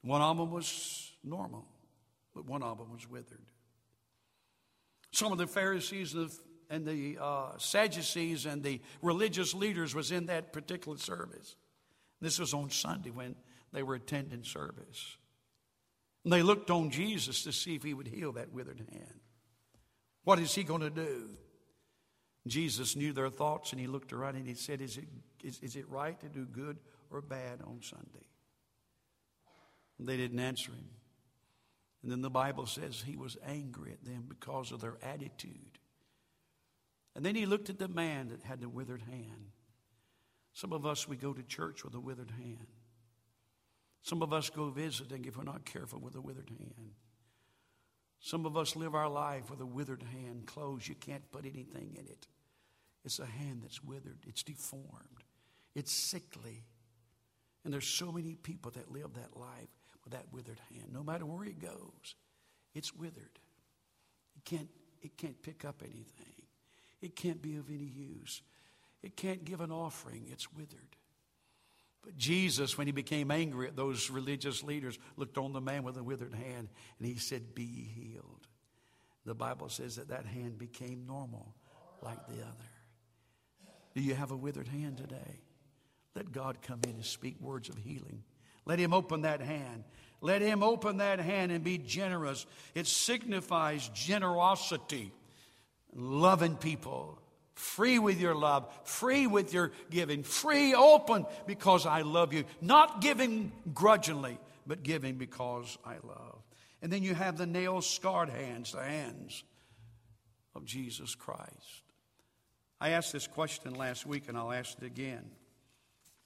One 0.04 0.22
of 0.22 0.38
them 0.38 0.52
was 0.52 1.12
normal, 1.24 1.66
but 2.34 2.46
one 2.46 2.64
of 2.64 2.78
them 2.78 2.92
was 2.92 3.08
withered. 3.10 3.46
Some 5.12 5.32
of 5.32 5.38
the 5.38 5.48
Pharisees 5.48 6.16
and 6.70 6.86
the 6.86 7.18
uh, 7.22 7.58
Sadducees 7.58 8.46
and 8.46 8.64
the 8.64 8.82
religious 9.02 9.54
leaders 9.54 9.94
was 9.94 10.12
in 10.12 10.28
that 10.28 10.54
particular 10.54 10.98
service. 10.98 11.56
This 12.22 12.40
was 12.40 12.54
on 12.54 12.70
Sunday 12.70 13.10
when 13.10 13.36
they 13.74 13.84
were 13.84 13.96
attending 13.96 14.44
service. 14.44 15.18
And 16.24 16.32
they 16.32 16.44
looked 16.44 16.70
on 16.70 16.92
Jesus 16.92 17.44
to 17.44 17.52
see 17.52 17.76
if 17.76 17.84
he 17.84 17.94
would 17.94 18.08
heal 18.08 18.34
that 18.34 18.52
withered 18.52 18.80
hand. 18.92 19.20
What 20.24 20.40
is 20.40 20.54
he 20.54 20.64
going 20.64 20.82
to 20.82 20.90
do? 20.90 21.30
Jesus 22.48 22.96
knew 22.96 23.14
their 23.14 23.30
thoughts 23.30 23.72
and 23.72 23.80
he 23.80 23.88
looked 23.88 24.14
around 24.14 24.36
and 24.36 24.48
he 24.48 24.56
said, 24.56 24.82
Is 24.82 24.98
it, 24.98 25.06
is, 25.44 25.60
is 25.60 25.76
it 25.76 25.90
right 25.90 26.20
to 26.20 26.28
do 26.28 26.46
good 26.46 26.78
or 27.10 27.22
bad 27.22 27.62
on 27.66 27.80
Sunday? 27.82 28.28
And 30.00 30.08
they 30.08 30.18
didn't 30.18 30.40
answer 30.40 30.72
him. 30.72 30.90
And 32.04 32.12
then 32.12 32.22
the 32.22 32.32
Bible 32.32 32.66
says 32.66 33.04
he 33.06 33.16
was 33.16 33.38
angry 33.46 33.92
at 33.92 34.04
them 34.04 34.26
because 34.28 34.72
of 34.72 34.82
their 34.82 34.98
attitude. 35.04 35.78
And 37.16 37.26
then 37.26 37.36
he 37.36 37.46
looked 37.46 37.70
at 37.70 37.78
the 37.78 37.88
man 37.88 38.30
that 38.30 38.42
had 38.42 38.62
the 38.62 38.70
withered 38.70 39.04
hand. 39.04 39.52
Some 40.54 40.74
of 40.74 40.86
us, 40.86 41.08
we 41.08 41.16
go 41.16 41.34
to 41.34 41.44
church 41.44 41.84
with 41.84 41.94
a 41.94 42.00
withered 42.00 42.32
hand. 42.32 42.68
Some 44.02 44.22
of 44.22 44.34
us 44.34 44.50
go 44.50 44.70
visiting 44.70 45.26
if 45.26 45.38
we're 45.38 45.44
not 45.44 45.66
careful 45.66 46.00
with 46.00 46.16
a 46.16 46.22
withered 46.22 46.50
hand. 46.50 46.94
Some 48.20 48.46
of 48.46 48.56
us 48.56 48.76
live 48.76 48.94
our 48.96 49.10
life 49.10 49.50
with 49.50 49.62
a 49.62 49.66
withered 49.66 50.04
hand 50.04 50.46
closed. 50.46 50.88
You 50.88 50.96
can't 50.96 51.32
put 51.32 51.46
anything 51.46 51.98
in 51.98 52.06
it. 52.06 52.28
It's 53.04 53.20
a 53.20 53.26
hand 53.26 53.62
that's 53.64 53.84
withered, 53.84 54.20
it's 54.28 54.44
deformed, 54.44 55.24
it's 55.74 55.92
sickly. 55.92 56.66
And 57.64 57.74
there's 57.74 57.88
so 57.88 58.12
many 58.12 58.36
people 58.36 58.72
that 58.72 58.92
live 58.92 59.14
that 59.16 59.40
life 59.40 59.70
with 60.04 60.14
that 60.14 60.26
withered 60.32 60.60
hand. 60.72 60.90
No 60.92 61.04
matter 61.04 61.26
where 61.26 61.46
it 61.46 61.60
goes, 61.60 62.16
it's 62.74 62.94
withered. 62.96 63.40
It 64.36 64.46
can't, 64.46 64.70
it 65.02 65.18
can't 65.18 65.42
pick 65.44 65.64
up 65.66 65.82
anything. 65.84 66.34
It 67.02 67.16
can't 67.16 67.42
be 67.42 67.56
of 67.58 67.70
any 67.70 67.86
use. 67.86 68.42
It 69.04 69.16
can't 69.16 69.46
give 69.46 69.62
an 69.62 69.72
offering. 69.72 70.28
It's 70.32 70.52
withered. 70.52 70.96
But 72.04 72.18
Jesus, 72.18 72.78
when 72.78 72.88
he 72.88 72.94
became 72.94 73.30
angry 73.30 73.68
at 73.68 73.76
those 73.76 74.10
religious 74.10 74.64
leaders, 74.64 74.98
looked 75.18 75.38
on 75.38 75.54
the 75.54 75.62
man 75.62 75.84
with 75.84 75.98
a 75.98 76.04
withered 76.04 76.34
hand 76.34 76.70
and 76.98 77.08
he 77.08 77.16
said, 77.16 77.54
Be 77.54 77.66
healed. 77.66 78.48
The 79.26 79.36
Bible 79.36 79.70
says 79.70 79.98
that 79.98 80.10
that 80.10 80.26
hand 80.26 80.58
became 80.58 81.06
normal 81.06 81.54
like 82.02 82.26
the 82.28 82.42
other. 82.42 82.70
Do 83.94 84.02
you 84.02 84.16
have 84.16 84.32
a 84.32 84.36
withered 84.36 84.68
hand 84.68 84.98
today? 84.98 85.42
Let 86.16 86.32
God 86.32 86.58
come 86.62 86.80
in 86.84 86.92
and 86.92 87.06
speak 87.06 87.40
words 87.40 87.70
of 87.70 87.78
healing. 87.78 88.24
Let 88.66 88.80
Him 88.80 88.94
open 88.94 89.22
that 89.22 89.42
hand. 89.42 89.84
Let 90.22 90.42
Him 90.42 90.64
open 90.64 90.98
that 90.98 91.20
hand 91.20 91.52
and 91.52 91.64
be 91.64 91.78
generous. 91.78 92.46
It 92.76 92.88
signifies 92.88 93.90
generosity, 93.90 95.12
loving 95.94 96.56
people, 96.56 97.20
Free 97.62 98.00
with 98.00 98.20
your 98.20 98.34
love, 98.34 98.68
free 98.86 99.28
with 99.28 99.54
your 99.54 99.72
giving, 99.92 100.24
free, 100.24 100.74
open 100.74 101.28
because 101.46 101.86
I 101.86 102.02
love 102.02 102.34
you. 102.34 102.44
Not 102.60 103.02
giving 103.02 103.52
grudgingly, 103.72 104.40
but 104.66 104.82
giving 104.82 105.18
because 105.18 105.78
I 105.86 105.98
love. 106.04 106.40
And 106.82 106.92
then 106.92 107.04
you 107.04 107.14
have 107.14 107.38
the 107.38 107.46
nail 107.46 107.82
scarred 107.82 108.30
hands, 108.30 108.72
the 108.72 108.82
hands 108.82 109.44
of 110.56 110.66
Jesus 110.66 111.14
Christ. 111.14 111.84
I 112.82 112.90
asked 112.90 113.14
this 113.14 113.28
question 113.28 113.76
last 113.76 114.08
week 114.08 114.24
and 114.28 114.36
I'll 114.36 114.52
ask 114.52 114.76
it 114.82 114.84
again. 114.84 115.30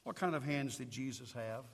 What 0.03 0.15
kind 0.15 0.35
of 0.35 0.43
hands 0.45 0.77
did 0.77 0.89
Jesus 0.89 1.33
have? 1.33 1.65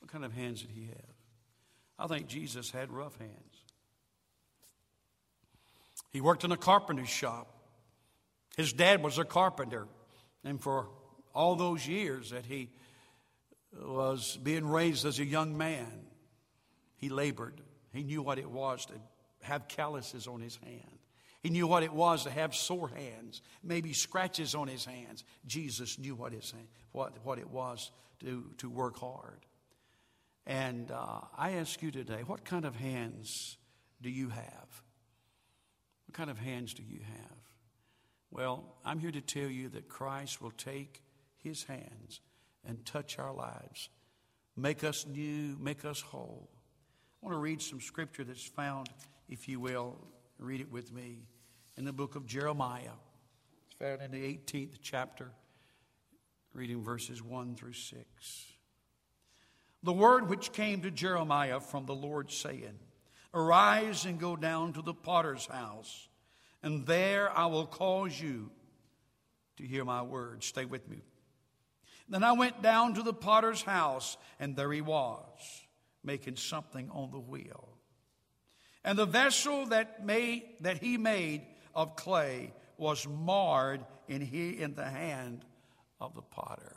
What 0.00 0.10
kind 0.10 0.24
of 0.24 0.32
hands 0.32 0.62
did 0.62 0.72
he 0.72 0.86
have? 0.86 1.14
I 2.00 2.08
think 2.08 2.26
Jesus 2.26 2.72
had 2.72 2.90
rough 2.90 3.16
hands. 3.16 3.57
He 6.10 6.20
worked 6.20 6.44
in 6.44 6.52
a 6.52 6.56
carpenter's 6.56 7.08
shop. 7.08 7.54
His 8.56 8.72
dad 8.72 9.02
was 9.02 9.18
a 9.18 9.24
carpenter. 9.24 9.86
And 10.44 10.60
for 10.60 10.88
all 11.34 11.56
those 11.56 11.86
years 11.86 12.30
that 12.30 12.46
he 12.46 12.70
was 13.72 14.38
being 14.42 14.66
raised 14.66 15.04
as 15.04 15.18
a 15.18 15.24
young 15.24 15.56
man, 15.56 16.06
he 16.96 17.08
labored. 17.08 17.60
He 17.92 18.02
knew 18.02 18.22
what 18.22 18.38
it 18.38 18.50
was 18.50 18.86
to 18.86 18.94
have 19.42 19.68
calluses 19.68 20.26
on 20.26 20.40
his 20.40 20.56
hand. 20.56 20.98
He 21.40 21.50
knew 21.50 21.66
what 21.66 21.82
it 21.82 21.92
was 21.92 22.24
to 22.24 22.30
have 22.30 22.54
sore 22.54 22.88
hands, 22.88 23.42
maybe 23.62 23.92
scratches 23.92 24.54
on 24.54 24.66
his 24.66 24.84
hands. 24.84 25.22
Jesus 25.46 25.98
knew 25.98 26.16
what, 26.16 26.32
his, 26.32 26.52
what, 26.92 27.12
what 27.24 27.38
it 27.38 27.48
was 27.48 27.92
to, 28.20 28.44
to 28.58 28.68
work 28.68 28.98
hard. 28.98 29.46
And 30.46 30.90
uh, 30.90 31.20
I 31.36 31.52
ask 31.52 31.80
you 31.82 31.90
today, 31.90 32.22
what 32.26 32.44
kind 32.44 32.64
of 32.64 32.74
hands 32.74 33.56
do 34.02 34.10
you 34.10 34.30
have? 34.30 34.82
What 36.08 36.14
kind 36.14 36.30
of 36.30 36.38
hands 36.38 36.72
do 36.72 36.82
you 36.82 37.00
have? 37.00 37.36
Well, 38.30 38.64
I'm 38.82 38.98
here 38.98 39.10
to 39.10 39.20
tell 39.20 39.48
you 39.48 39.68
that 39.68 39.90
Christ 39.90 40.40
will 40.40 40.52
take 40.52 41.02
his 41.36 41.64
hands 41.64 42.22
and 42.66 42.84
touch 42.86 43.18
our 43.18 43.34
lives, 43.34 43.90
make 44.56 44.84
us 44.84 45.06
new, 45.06 45.58
make 45.60 45.84
us 45.84 46.00
whole. 46.00 46.48
I 47.22 47.26
want 47.26 47.36
to 47.36 47.40
read 47.40 47.60
some 47.60 47.82
scripture 47.82 48.24
that's 48.24 48.42
found, 48.42 48.88
if 49.28 49.48
you 49.48 49.60
will, 49.60 49.98
read 50.38 50.62
it 50.62 50.72
with 50.72 50.94
me, 50.94 51.26
in 51.76 51.84
the 51.84 51.92
book 51.92 52.16
of 52.16 52.24
Jeremiah. 52.24 52.96
It's 53.66 53.76
found 53.78 54.00
in 54.00 54.10
the 54.10 54.26
18th 54.26 54.78
chapter, 54.80 55.30
reading 56.54 56.82
verses 56.82 57.22
1 57.22 57.54
through 57.54 57.74
6. 57.74 58.04
The 59.82 59.92
word 59.92 60.30
which 60.30 60.52
came 60.52 60.80
to 60.82 60.90
Jeremiah 60.90 61.60
from 61.60 61.84
the 61.84 61.94
Lord, 61.94 62.30
saying, 62.30 62.78
Arise 63.34 64.04
and 64.04 64.18
go 64.18 64.36
down 64.36 64.72
to 64.72 64.82
the 64.82 64.94
potter's 64.94 65.46
house, 65.46 66.08
and 66.62 66.86
there 66.86 67.30
I 67.30 67.46
will 67.46 67.66
cause 67.66 68.18
you 68.18 68.50
to 69.58 69.64
hear 69.64 69.84
my 69.84 70.02
words. 70.02 70.46
Stay 70.46 70.64
with 70.64 70.88
me. 70.88 71.02
Then 72.08 72.24
I 72.24 72.32
went 72.32 72.62
down 72.62 72.94
to 72.94 73.02
the 73.02 73.12
potter's 73.12 73.62
house, 73.62 74.16
and 74.40 74.56
there 74.56 74.72
he 74.72 74.80
was, 74.80 75.26
making 76.02 76.36
something 76.36 76.88
on 76.90 77.10
the 77.10 77.18
wheel. 77.18 77.68
And 78.82 78.98
the 78.98 79.04
vessel 79.06 79.66
that, 79.66 80.06
made, 80.06 80.44
that 80.60 80.78
he 80.78 80.96
made 80.96 81.42
of 81.74 81.96
clay 81.96 82.54
was 82.78 83.06
marred 83.06 83.84
in, 84.06 84.22
he, 84.22 84.50
in 84.58 84.74
the 84.74 84.88
hand 84.88 85.44
of 86.00 86.14
the 86.14 86.22
potter. 86.22 86.76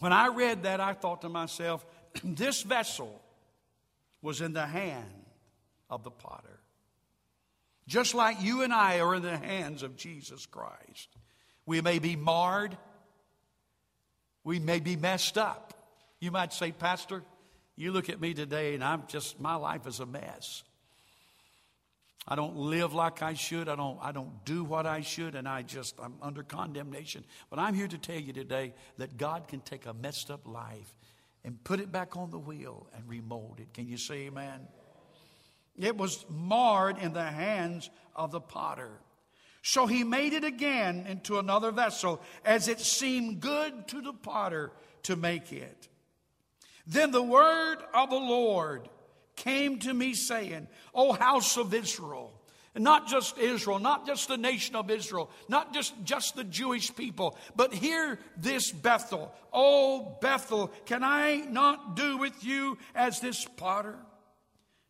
When 0.00 0.12
I 0.12 0.26
read 0.28 0.64
that, 0.64 0.80
I 0.80 0.92
thought 0.94 1.22
to 1.22 1.28
myself, 1.28 1.86
this 2.24 2.62
vessel 2.62 3.20
was 4.22 4.40
in 4.40 4.52
the 4.52 4.66
hand 4.66 5.24
of 5.90 6.04
the 6.04 6.10
potter. 6.10 6.60
Just 7.86 8.14
like 8.14 8.40
you 8.40 8.62
and 8.62 8.72
I 8.72 9.00
are 9.00 9.14
in 9.14 9.22
the 9.22 9.36
hands 9.36 9.82
of 9.82 9.96
Jesus 9.96 10.46
Christ. 10.46 11.08
We 11.66 11.80
may 11.80 11.98
be 11.98 12.16
marred, 12.16 12.76
we 14.42 14.58
may 14.58 14.80
be 14.80 14.96
messed 14.96 15.38
up. 15.38 15.74
You 16.20 16.30
might 16.30 16.52
say, 16.52 16.72
Pastor, 16.72 17.22
you 17.76 17.92
look 17.92 18.08
at 18.08 18.20
me 18.20 18.34
today 18.34 18.74
and 18.74 18.82
I'm 18.82 19.04
just, 19.06 19.40
my 19.40 19.56
life 19.56 19.86
is 19.86 20.00
a 20.00 20.06
mess. 20.06 20.62
I 22.26 22.36
don't 22.36 22.56
live 22.56 22.94
like 22.94 23.22
I 23.22 23.34
should. 23.34 23.68
I 23.68 23.76
don't, 23.76 23.98
I 24.00 24.12
don't 24.12 24.44
do 24.46 24.64
what 24.64 24.86
I 24.86 25.02
should, 25.02 25.34
and 25.34 25.46
I 25.46 25.60
just, 25.60 25.94
I'm 26.00 26.14
under 26.22 26.42
condemnation. 26.42 27.22
But 27.50 27.58
I'm 27.58 27.74
here 27.74 27.88
to 27.88 27.98
tell 27.98 28.18
you 28.18 28.32
today 28.32 28.72
that 28.96 29.18
God 29.18 29.46
can 29.46 29.60
take 29.60 29.84
a 29.84 29.92
messed 29.92 30.30
up 30.30 30.46
life 30.46 30.94
and 31.44 31.62
put 31.62 31.80
it 31.80 31.92
back 31.92 32.16
on 32.16 32.30
the 32.30 32.38
wheel 32.38 32.86
and 32.96 33.08
remold 33.08 33.60
it. 33.60 33.72
Can 33.74 33.86
you 33.86 33.98
say 33.98 34.26
amen? 34.26 34.66
It 35.76 35.96
was 35.96 36.24
marred 36.28 36.98
in 36.98 37.12
the 37.12 37.22
hands 37.22 37.90
of 38.14 38.30
the 38.30 38.40
potter. 38.40 38.90
So 39.62 39.86
he 39.86 40.04
made 40.04 40.32
it 40.32 40.44
again 40.44 41.06
into 41.08 41.38
another 41.38 41.70
vessel 41.70 42.20
as 42.44 42.68
it 42.68 42.80
seemed 42.80 43.40
good 43.40 43.88
to 43.88 44.00
the 44.00 44.12
potter 44.12 44.72
to 45.04 45.16
make 45.16 45.52
it. 45.52 45.88
Then 46.86 47.10
the 47.10 47.22
word 47.22 47.78
of 47.94 48.10
the 48.10 48.16
Lord 48.16 48.88
came 49.36 49.78
to 49.80 49.92
me 49.92 50.14
saying, 50.14 50.68
O 50.94 51.12
house 51.12 51.56
of 51.56 51.72
Israel, 51.74 52.32
and 52.74 52.82
not 52.82 53.06
just 53.06 53.38
Israel, 53.38 53.78
not 53.78 54.06
just 54.06 54.28
the 54.28 54.36
nation 54.36 54.74
of 54.74 54.90
Israel, 54.90 55.30
not 55.48 55.72
just, 55.72 55.94
just 56.04 56.34
the 56.34 56.44
Jewish 56.44 56.94
people, 56.94 57.36
but 57.54 57.72
hear 57.72 58.18
this 58.36 58.72
Bethel. 58.72 59.32
Oh, 59.52 60.18
Bethel, 60.20 60.72
can 60.84 61.04
I 61.04 61.44
not 61.48 61.94
do 61.94 62.18
with 62.18 62.44
you 62.44 62.78
as 62.94 63.20
this 63.20 63.44
potter? 63.44 63.96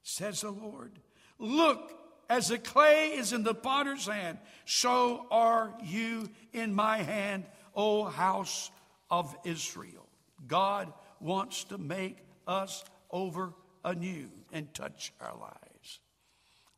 Says 0.02 0.40
the 0.40 0.50
Lord. 0.50 0.92
Look, 1.38 1.92
as 2.30 2.48
the 2.48 2.58
clay 2.58 3.12
is 3.12 3.32
in 3.32 3.42
the 3.42 3.54
potter's 3.54 4.06
hand, 4.06 4.38
so 4.64 5.26
are 5.30 5.74
you 5.82 6.30
in 6.52 6.74
my 6.74 6.98
hand, 6.98 7.44
O 7.74 8.04
house 8.04 8.70
of 9.10 9.36
Israel. 9.44 10.08
God 10.46 10.92
wants 11.20 11.64
to 11.64 11.78
make 11.78 12.18
us 12.46 12.84
over 13.10 13.52
anew 13.84 14.30
and 14.52 14.72
touch 14.74 15.12
our 15.20 15.36
lives. 15.36 15.63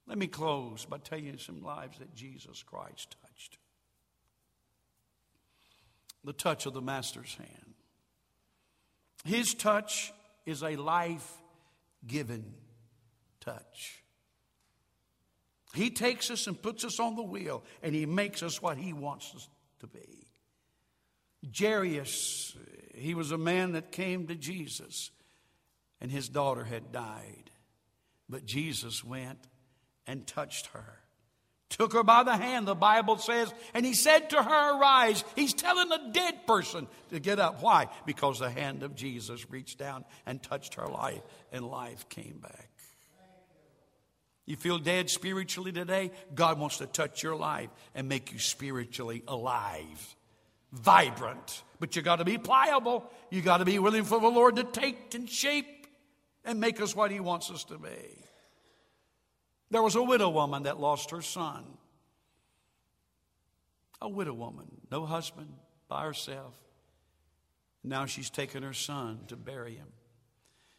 Let 0.06 0.18
me 0.18 0.26
close 0.26 0.84
by 0.84 0.98
telling 0.98 1.26
you 1.26 1.38
some 1.38 1.62
lives 1.62 1.98
that 1.98 2.14
Jesus 2.14 2.62
Christ 2.62 3.16
touched. 3.22 3.58
The 6.24 6.32
touch 6.32 6.66
of 6.66 6.74
the 6.74 6.82
Master's 6.82 7.34
hand. 7.34 7.74
His 9.24 9.54
touch 9.54 10.12
is 10.44 10.62
a 10.62 10.76
life 10.76 11.30
given 12.06 12.44
touch. 13.40 14.02
He 15.74 15.90
takes 15.90 16.30
us 16.30 16.46
and 16.46 16.60
puts 16.60 16.84
us 16.84 17.00
on 17.00 17.16
the 17.16 17.22
wheel, 17.22 17.64
and 17.82 17.94
He 17.94 18.06
makes 18.06 18.42
us 18.42 18.62
what 18.62 18.78
He 18.78 18.92
wants 18.92 19.32
us 19.34 19.48
to 19.80 19.86
be. 19.86 20.26
Jairus, 21.56 22.56
he 22.94 23.14
was 23.14 23.30
a 23.30 23.38
man 23.38 23.72
that 23.72 23.92
came 23.92 24.26
to 24.26 24.34
Jesus 24.34 25.10
and 26.00 26.10
his 26.10 26.28
daughter 26.28 26.64
had 26.64 26.92
died. 26.92 27.50
But 28.28 28.44
Jesus 28.44 29.04
went 29.04 29.38
and 30.06 30.26
touched 30.26 30.66
her. 30.68 31.00
Took 31.68 31.94
her 31.94 32.04
by 32.04 32.22
the 32.22 32.36
hand, 32.36 32.68
the 32.68 32.76
Bible 32.76 33.18
says, 33.18 33.52
and 33.74 33.84
he 33.84 33.92
said 33.92 34.30
to 34.30 34.42
her, 34.42 34.78
Arise. 34.78 35.24
He's 35.34 35.52
telling 35.52 35.90
a 35.90 36.12
dead 36.12 36.46
person 36.46 36.86
to 37.10 37.18
get 37.18 37.40
up. 37.40 37.60
Why? 37.60 37.88
Because 38.06 38.38
the 38.38 38.50
hand 38.50 38.84
of 38.84 38.94
Jesus 38.94 39.50
reached 39.50 39.78
down 39.78 40.04
and 40.26 40.40
touched 40.40 40.74
her 40.74 40.86
life, 40.86 41.22
and 41.50 41.66
life 41.66 42.08
came 42.08 42.38
back. 42.40 42.70
You 44.46 44.54
feel 44.54 44.78
dead 44.78 45.10
spiritually 45.10 45.72
today? 45.72 46.12
God 46.32 46.60
wants 46.60 46.78
to 46.78 46.86
touch 46.86 47.20
your 47.24 47.34
life 47.34 47.68
and 47.96 48.08
make 48.08 48.32
you 48.32 48.38
spiritually 48.38 49.24
alive, 49.26 50.16
vibrant. 50.72 51.64
But 51.80 51.96
you 51.96 52.02
got 52.02 52.16
to 52.16 52.24
be 52.24 52.38
pliable. 52.38 53.10
You 53.28 53.42
got 53.42 53.58
to 53.58 53.64
be 53.64 53.80
willing 53.80 54.04
for 54.04 54.20
the 54.20 54.28
Lord 54.28 54.54
to 54.56 54.64
take 54.64 55.14
and 55.14 55.28
shape 55.28 55.88
and 56.44 56.60
make 56.60 56.80
us 56.80 56.94
what 56.94 57.10
He 57.10 57.18
wants 57.18 57.50
us 57.50 57.64
to 57.64 57.76
be. 57.76 58.25
There 59.70 59.82
was 59.82 59.96
a 59.96 60.02
widow 60.02 60.28
woman 60.28 60.64
that 60.64 60.80
lost 60.80 61.10
her 61.10 61.22
son. 61.22 61.64
A 64.00 64.08
widow 64.08 64.34
woman, 64.34 64.66
no 64.90 65.06
husband, 65.06 65.52
by 65.88 66.04
herself. 66.04 66.54
Now 67.82 68.06
she's 68.06 68.30
taken 68.30 68.62
her 68.62 68.72
son 68.72 69.20
to 69.28 69.36
bury 69.36 69.74
him. 69.74 69.88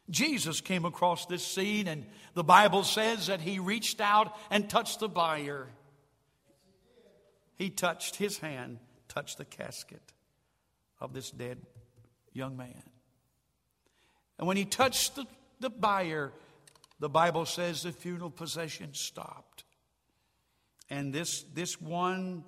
Jesus 0.10 0.62
came 0.62 0.86
across 0.86 1.26
this 1.26 1.46
scene, 1.46 1.88
and 1.88 2.06
the 2.34 2.44
Bible 2.44 2.84
says 2.84 3.28
that 3.28 3.42
he 3.42 3.60
reached 3.60 4.00
out 4.00 4.38
and 4.50 4.70
touched 4.70 5.00
the 5.00 5.10
bier. 5.10 5.68
He 7.56 7.70
touched 7.70 8.16
his 8.16 8.38
hand, 8.38 8.80
touched 9.10 9.38
the 9.38 9.46
casket 9.46 10.14
of 11.02 11.14
this 11.14 11.32
dead 11.32 11.58
young 12.32 12.56
man. 12.56 12.84
And 14.38 14.48
when 14.48 14.56
he 14.58 14.66
touched 14.66 15.16
the 15.16 15.26
the 15.60 15.70
bier, 15.70 16.32
the 17.00 17.10
Bible 17.10 17.46
says 17.46 17.84
the 17.84 17.92
funeral 17.92 18.30
procession 18.30 18.94
stopped. 18.94 19.64
And 20.90 21.14
this, 21.14 21.44
this 21.54 21.80
one 21.80 22.44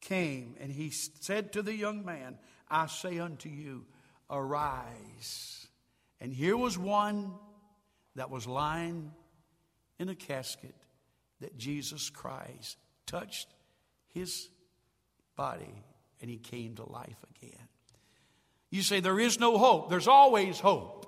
came 0.00 0.54
and 0.60 0.70
he 0.70 0.90
said 0.90 1.52
to 1.54 1.62
the 1.62 1.74
young 1.74 2.04
man, 2.04 2.38
I 2.70 2.86
say 2.86 3.18
unto 3.18 3.48
you, 3.48 3.86
arise. 4.30 5.66
And 6.20 6.32
here 6.32 6.56
was 6.56 6.78
one 6.78 7.32
that 8.16 8.30
was 8.30 8.46
lying 8.46 9.12
in 9.98 10.08
a 10.08 10.14
casket 10.14 10.74
that 11.40 11.56
Jesus 11.58 12.10
Christ 12.10 12.78
touched 13.06 13.48
his 14.08 14.48
body 15.36 15.82
and 16.20 16.30
he 16.30 16.38
came 16.38 16.76
to 16.76 16.90
life 16.90 17.18
again. 17.36 17.68
You 18.70 18.82
say 18.82 19.00
there 19.00 19.20
is 19.20 19.38
no 19.38 19.58
hope. 19.58 19.90
There's 19.90 20.08
always 20.08 20.58
hope. 20.58 21.03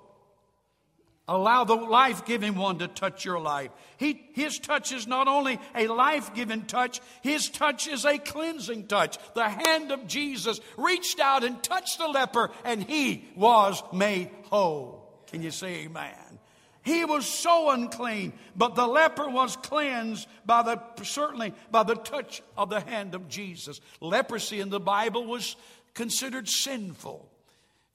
Allow 1.28 1.64
the 1.64 1.74
life 1.74 2.24
giving 2.24 2.54
one 2.54 2.78
to 2.78 2.86
touch 2.86 3.24
your 3.24 3.40
life. 3.40 3.70
He, 3.96 4.22
his 4.34 4.60
touch 4.60 4.92
is 4.92 5.08
not 5.08 5.26
only 5.26 5.58
a 5.74 5.88
life 5.88 6.32
giving 6.34 6.66
touch, 6.66 7.00
his 7.22 7.48
touch 7.48 7.88
is 7.88 8.04
a 8.04 8.18
cleansing 8.18 8.86
touch. 8.86 9.18
The 9.34 9.48
hand 9.48 9.90
of 9.90 10.06
Jesus 10.06 10.60
reached 10.76 11.18
out 11.18 11.42
and 11.42 11.60
touched 11.64 11.98
the 11.98 12.06
leper, 12.06 12.50
and 12.64 12.80
he 12.82 13.24
was 13.34 13.82
made 13.92 14.30
whole. 14.44 15.02
Can 15.26 15.42
you 15.42 15.50
say 15.50 15.84
amen? 15.84 16.14
He 16.84 17.04
was 17.04 17.26
so 17.26 17.70
unclean, 17.70 18.32
but 18.54 18.76
the 18.76 18.86
leper 18.86 19.28
was 19.28 19.56
cleansed 19.56 20.28
by 20.46 20.62
the 20.62 20.80
certainly 21.02 21.52
by 21.72 21.82
the 21.82 21.96
touch 21.96 22.40
of 22.56 22.70
the 22.70 22.78
hand 22.78 23.16
of 23.16 23.28
Jesus. 23.28 23.80
Leprosy 24.00 24.60
in 24.60 24.70
the 24.70 24.78
Bible 24.78 25.24
was 25.24 25.56
considered 25.94 26.48
sinful. 26.48 27.28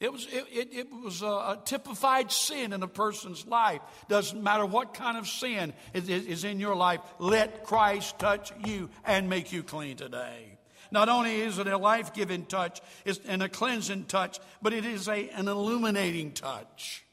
It 0.01 0.11
was, 0.11 0.27
it, 0.31 0.69
it, 0.73 0.87
was 0.91 1.21
a, 1.21 1.59
typified 1.63 2.31
sin 2.31 2.73
in 2.73 2.81
a 2.81 2.87
person's 2.87 3.45
life. 3.45 3.81
Doesn't 4.09 4.41
matter 4.41 4.65
what 4.65 4.95
kind 4.95 5.15
of 5.15 5.27
sin 5.27 5.73
is, 5.93 6.09
is 6.09 6.43
in 6.43 6.59
your 6.59 6.75
life, 6.75 7.01
let 7.19 7.63
Christ 7.65 8.17
touch 8.17 8.51
you 8.65 8.89
and 9.05 9.29
make 9.29 9.53
you 9.53 9.61
clean 9.61 9.97
today. 9.97 10.57
Not 10.89 11.07
only 11.07 11.41
is 11.41 11.59
it 11.59 11.67
a 11.67 11.77
life 11.77 12.15
giving 12.15 12.47
touch 12.47 12.81
and 13.27 13.43
a 13.43 13.47
cleansing 13.47 14.05
touch, 14.05 14.39
but 14.59 14.73
it 14.73 14.85
is 14.85 15.07
a, 15.07 15.29
an 15.29 15.47
illuminating 15.47 16.31
touch. 16.31 17.05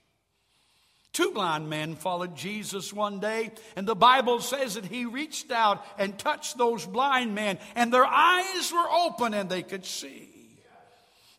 Two 1.13 1.33
blind 1.33 1.69
men 1.69 1.95
followed 1.95 2.35
Jesus 2.37 2.91
one 2.91 3.21
day, 3.21 3.51
and 3.77 3.87
the 3.87 3.95
Bible 3.95 4.41
says 4.41 4.77
that 4.77 4.87
he 4.87 5.05
reached 5.05 5.53
out 5.53 5.85
and 5.99 6.19
touched 6.19 6.57
those 6.57 6.87
blind 6.87 7.35
men, 7.35 7.59
and 7.75 7.93
their 7.93 8.07
eyes 8.07 8.73
were 8.73 8.91
open 8.91 9.35
and 9.35 9.51
they 9.51 9.63
could 9.63 9.85
see. 9.85 10.38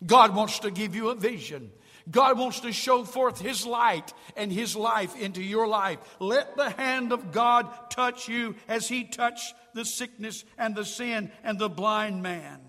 God 0.06 0.36
wants 0.36 0.60
to 0.60 0.72
give 0.72 0.96
you 0.96 1.10
a 1.10 1.16
vision. 1.16 1.72
God 2.10 2.40
wants 2.40 2.62
to 2.62 2.72
show 2.72 3.04
forth 3.04 3.40
His 3.40 3.66
light 3.66 4.14
and 4.36 4.52
His 4.52 4.76
life 4.76 5.16
into 5.20 5.44
your 5.44 5.68
life. 5.68 6.00
Let 6.20 6.56
the 6.56 6.70
hand 6.70 7.12
of 7.12 7.32
God 7.32 7.68
touch 7.90 8.28
you 8.28 8.56
as 8.68 8.88
He 8.88 9.04
touched 9.04 9.54
the 9.74 9.86
sickness 9.86 10.44
and 10.58 10.76
the 10.76 10.86
sin 10.86 11.32
and 11.44 11.60
the 11.60 11.70
blind 11.70 12.24
man, 12.24 12.60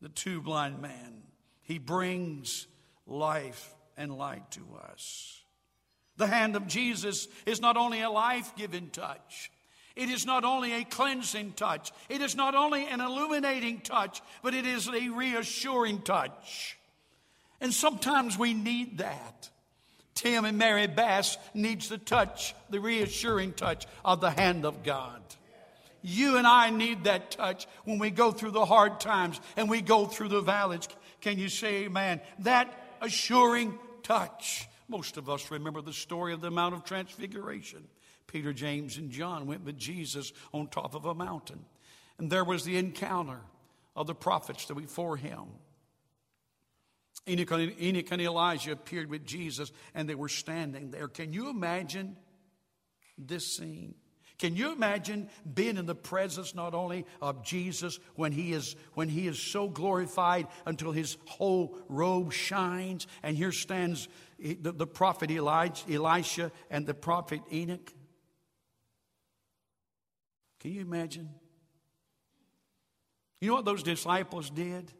the 0.00 0.08
two 0.08 0.40
blind 0.40 0.80
men. 0.80 1.22
He 1.62 1.78
brings 1.78 2.66
life 3.06 3.74
and 3.96 4.16
light 4.16 4.50
to 4.52 4.62
us. 4.90 5.42
The 6.16 6.26
hand 6.26 6.56
of 6.56 6.66
Jesus 6.66 7.28
is 7.44 7.60
not 7.60 7.76
only 7.76 8.00
a 8.00 8.10
life 8.10 8.56
giving 8.56 8.88
touch, 8.88 9.50
it 9.96 10.10
is 10.10 10.26
not 10.26 10.44
only 10.44 10.74
a 10.74 10.84
cleansing 10.84 11.52
touch, 11.52 11.90
it 12.08 12.20
is 12.20 12.36
not 12.36 12.54
only 12.54 12.86
an 12.86 13.00
illuminating 13.00 13.80
touch, 13.80 14.20
but 14.42 14.54
it 14.54 14.66
is 14.66 14.88
a 14.88 15.08
reassuring 15.08 16.02
touch. 16.02 16.78
And 17.60 17.72
sometimes 17.72 18.38
we 18.38 18.52
need 18.52 18.98
that. 18.98 19.50
Tim 20.14 20.44
and 20.44 20.58
Mary 20.58 20.86
Bass 20.86 21.38
needs 21.54 21.88
the 21.88 21.98
touch, 21.98 22.54
the 22.70 22.80
reassuring 22.80 23.54
touch 23.54 23.86
of 24.04 24.20
the 24.20 24.30
hand 24.30 24.64
of 24.64 24.82
God. 24.82 25.22
You 26.02 26.36
and 26.36 26.46
I 26.46 26.70
need 26.70 27.04
that 27.04 27.30
touch 27.32 27.66
when 27.84 27.98
we 27.98 28.10
go 28.10 28.30
through 28.30 28.52
the 28.52 28.64
hard 28.64 29.00
times 29.00 29.40
and 29.56 29.68
we 29.68 29.80
go 29.80 30.06
through 30.06 30.28
the 30.28 30.40
valleys. 30.40 30.88
Can 31.20 31.38
you 31.38 31.48
say 31.48 31.84
amen? 31.84 32.20
That 32.40 32.72
assuring 33.00 33.78
touch. 34.02 34.68
Most 34.88 35.16
of 35.16 35.28
us 35.28 35.50
remember 35.50 35.82
the 35.82 35.92
story 35.92 36.32
of 36.32 36.40
the 36.40 36.50
Mount 36.50 36.74
of 36.74 36.84
Transfiguration. 36.84 37.88
Peter, 38.26 38.52
James, 38.52 38.96
and 38.96 39.10
John 39.10 39.46
went 39.46 39.64
with 39.64 39.78
Jesus 39.78 40.32
on 40.52 40.68
top 40.68 40.94
of 40.94 41.04
a 41.04 41.14
mountain. 41.14 41.64
And 42.18 42.30
there 42.30 42.44
was 42.44 42.64
the 42.64 42.76
encounter 42.76 43.40
of 43.94 44.06
the 44.06 44.14
prophets 44.14 44.64
before 44.66 45.16
him. 45.16 45.44
Enoch 47.28 48.12
and 48.12 48.22
Elijah 48.22 48.72
appeared 48.72 49.10
with 49.10 49.24
Jesus 49.24 49.72
and 49.94 50.08
they 50.08 50.14
were 50.14 50.28
standing 50.28 50.90
there. 50.90 51.08
Can 51.08 51.32
you 51.32 51.48
imagine 51.50 52.16
this 53.18 53.56
scene? 53.56 53.94
Can 54.38 54.54
you 54.54 54.70
imagine 54.72 55.30
being 55.54 55.78
in 55.78 55.86
the 55.86 55.94
presence 55.94 56.54
not 56.54 56.74
only 56.74 57.06
of 57.22 57.42
Jesus 57.42 57.98
when 58.16 58.32
he 58.32 58.52
is 58.52 58.76
when 58.92 59.08
he 59.08 59.26
is 59.26 59.38
so 59.38 59.66
glorified 59.66 60.46
until 60.66 60.92
his 60.92 61.16
whole 61.24 61.78
robe 61.88 62.32
shines 62.32 63.06
and 63.22 63.36
here 63.36 63.52
stands 63.52 64.08
the, 64.38 64.72
the 64.72 64.86
prophet 64.86 65.30
Elijah, 65.30 65.90
Elisha 65.90 66.52
and 66.70 66.86
the 66.86 66.92
prophet 66.94 67.40
Enoch? 67.50 67.92
Can 70.66 70.74
you 70.74 70.80
imagine? 70.80 71.28
You 73.40 73.50
know 73.50 73.54
what 73.54 73.64
those 73.64 73.84
disciples 73.84 74.50
did? 74.50 74.90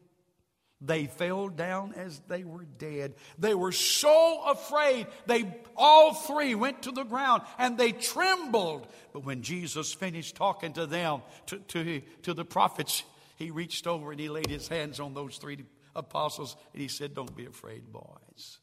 They 0.79 1.07
fell 1.07 1.49
down 1.49 1.93
as 1.93 2.21
they 2.29 2.45
were 2.45 2.63
dead. 2.63 3.15
They 3.37 3.53
were 3.53 3.73
so 3.73 4.43
afraid. 4.47 5.07
They 5.25 5.53
all 5.75 6.13
three 6.13 6.55
went 6.55 6.83
to 6.83 6.93
the 6.93 7.03
ground 7.03 7.41
and 7.57 7.77
they 7.77 7.91
trembled. 7.91 8.87
But 9.11 9.25
when 9.25 9.41
Jesus 9.41 9.93
finished 9.93 10.37
talking 10.37 10.71
to 10.71 10.85
them, 10.85 11.21
to, 11.47 11.57
to, 11.57 12.01
to 12.21 12.33
the 12.33 12.45
prophets, 12.45 13.03
he 13.35 13.51
reached 13.51 13.87
over 13.87 14.11
and 14.11 14.21
he 14.21 14.29
laid 14.29 14.49
his 14.49 14.69
hands 14.69 15.01
on 15.01 15.13
those 15.13 15.37
three 15.37 15.65
apostles 15.97 16.55
and 16.71 16.81
he 16.81 16.87
said, 16.87 17.13
Don't 17.13 17.35
be 17.35 17.45
afraid, 17.45 17.91
boys. 17.91 18.59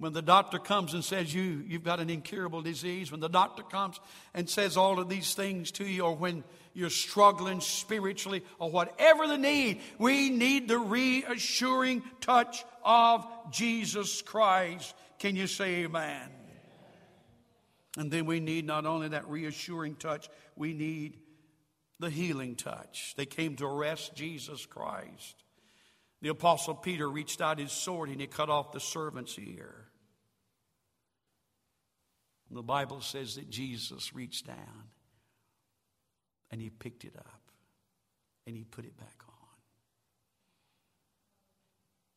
When 0.00 0.14
the 0.14 0.22
doctor 0.22 0.58
comes 0.58 0.94
and 0.94 1.04
says 1.04 1.32
you, 1.34 1.62
you've 1.68 1.84
got 1.84 2.00
an 2.00 2.08
incurable 2.08 2.62
disease, 2.62 3.10
when 3.10 3.20
the 3.20 3.28
doctor 3.28 3.62
comes 3.62 4.00
and 4.32 4.48
says 4.48 4.78
all 4.78 4.98
of 4.98 5.10
these 5.10 5.34
things 5.34 5.70
to 5.72 5.84
you, 5.84 6.04
or 6.04 6.16
when 6.16 6.42
you're 6.72 6.88
struggling 6.88 7.60
spiritually, 7.60 8.42
or 8.58 8.70
whatever 8.70 9.26
the 9.26 9.36
need, 9.36 9.82
we 9.98 10.30
need 10.30 10.68
the 10.68 10.78
reassuring 10.78 12.02
touch 12.22 12.64
of 12.82 13.26
Jesus 13.50 14.22
Christ. 14.22 14.94
Can 15.18 15.36
you 15.36 15.46
say 15.46 15.84
amen? 15.84 16.30
And 17.98 18.10
then 18.10 18.24
we 18.24 18.40
need 18.40 18.64
not 18.64 18.86
only 18.86 19.08
that 19.08 19.28
reassuring 19.28 19.96
touch, 19.96 20.30
we 20.56 20.72
need 20.72 21.18
the 21.98 22.08
healing 22.08 22.54
touch. 22.54 23.12
They 23.18 23.26
came 23.26 23.54
to 23.56 23.66
arrest 23.66 24.14
Jesus 24.14 24.64
Christ. 24.64 25.44
The 26.22 26.30
Apostle 26.30 26.74
Peter 26.74 27.06
reached 27.06 27.42
out 27.42 27.58
his 27.58 27.70
sword 27.70 28.08
and 28.08 28.18
he 28.18 28.26
cut 28.26 28.48
off 28.48 28.72
the 28.72 28.80
servant's 28.80 29.38
ear. 29.38 29.88
The 32.50 32.62
Bible 32.62 33.00
says 33.00 33.36
that 33.36 33.48
Jesus 33.48 34.12
reached 34.12 34.46
down 34.46 34.88
and 36.50 36.60
he 36.60 36.68
picked 36.68 37.04
it 37.04 37.14
up 37.16 37.40
and 38.46 38.56
he 38.56 38.64
put 38.64 38.84
it 38.84 38.96
back 38.96 39.22
on. 39.28 39.34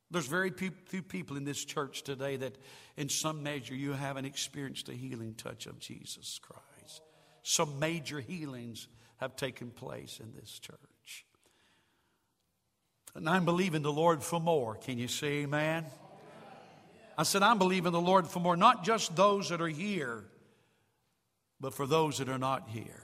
There's 0.09 0.27
very 0.27 0.51
few 0.51 1.01
people 1.01 1.37
in 1.37 1.43
this 1.43 1.63
church 1.65 2.03
today 2.03 2.35
that, 2.37 2.57
in 2.97 3.09
some 3.09 3.41
measure, 3.41 3.73
you 3.73 3.93
haven't 3.93 4.25
experienced 4.25 4.85
the 4.85 4.93
healing 4.93 5.33
touch 5.33 5.65
of 5.65 5.79
Jesus 5.79 6.39
Christ. 6.39 7.01
Some 7.41 7.79
major 7.79 8.19
healings 8.19 8.87
have 9.17 9.35
taken 9.35 9.71
place 9.71 10.19
in 10.19 10.31
this 10.39 10.59
church. 10.59 11.25
And 13.15 13.27
I'm 13.27 13.45
believing 13.45 13.81
the 13.81 13.91
Lord 13.91 14.23
for 14.23 14.39
more. 14.39 14.75
Can 14.75 14.97
you 14.97 15.07
say 15.07 15.43
amen? 15.43 15.85
I 17.17 17.23
said, 17.23 17.43
I'm 17.43 17.57
believing 17.59 17.91
the 17.91 18.01
Lord 18.01 18.27
for 18.27 18.39
more, 18.39 18.57
not 18.57 18.83
just 18.83 19.15
those 19.15 19.49
that 19.49 19.61
are 19.61 19.67
here, 19.67 20.23
but 21.59 21.73
for 21.73 21.85
those 21.87 22.17
that 22.17 22.29
are 22.29 22.37
not 22.37 22.69
here. 22.69 23.03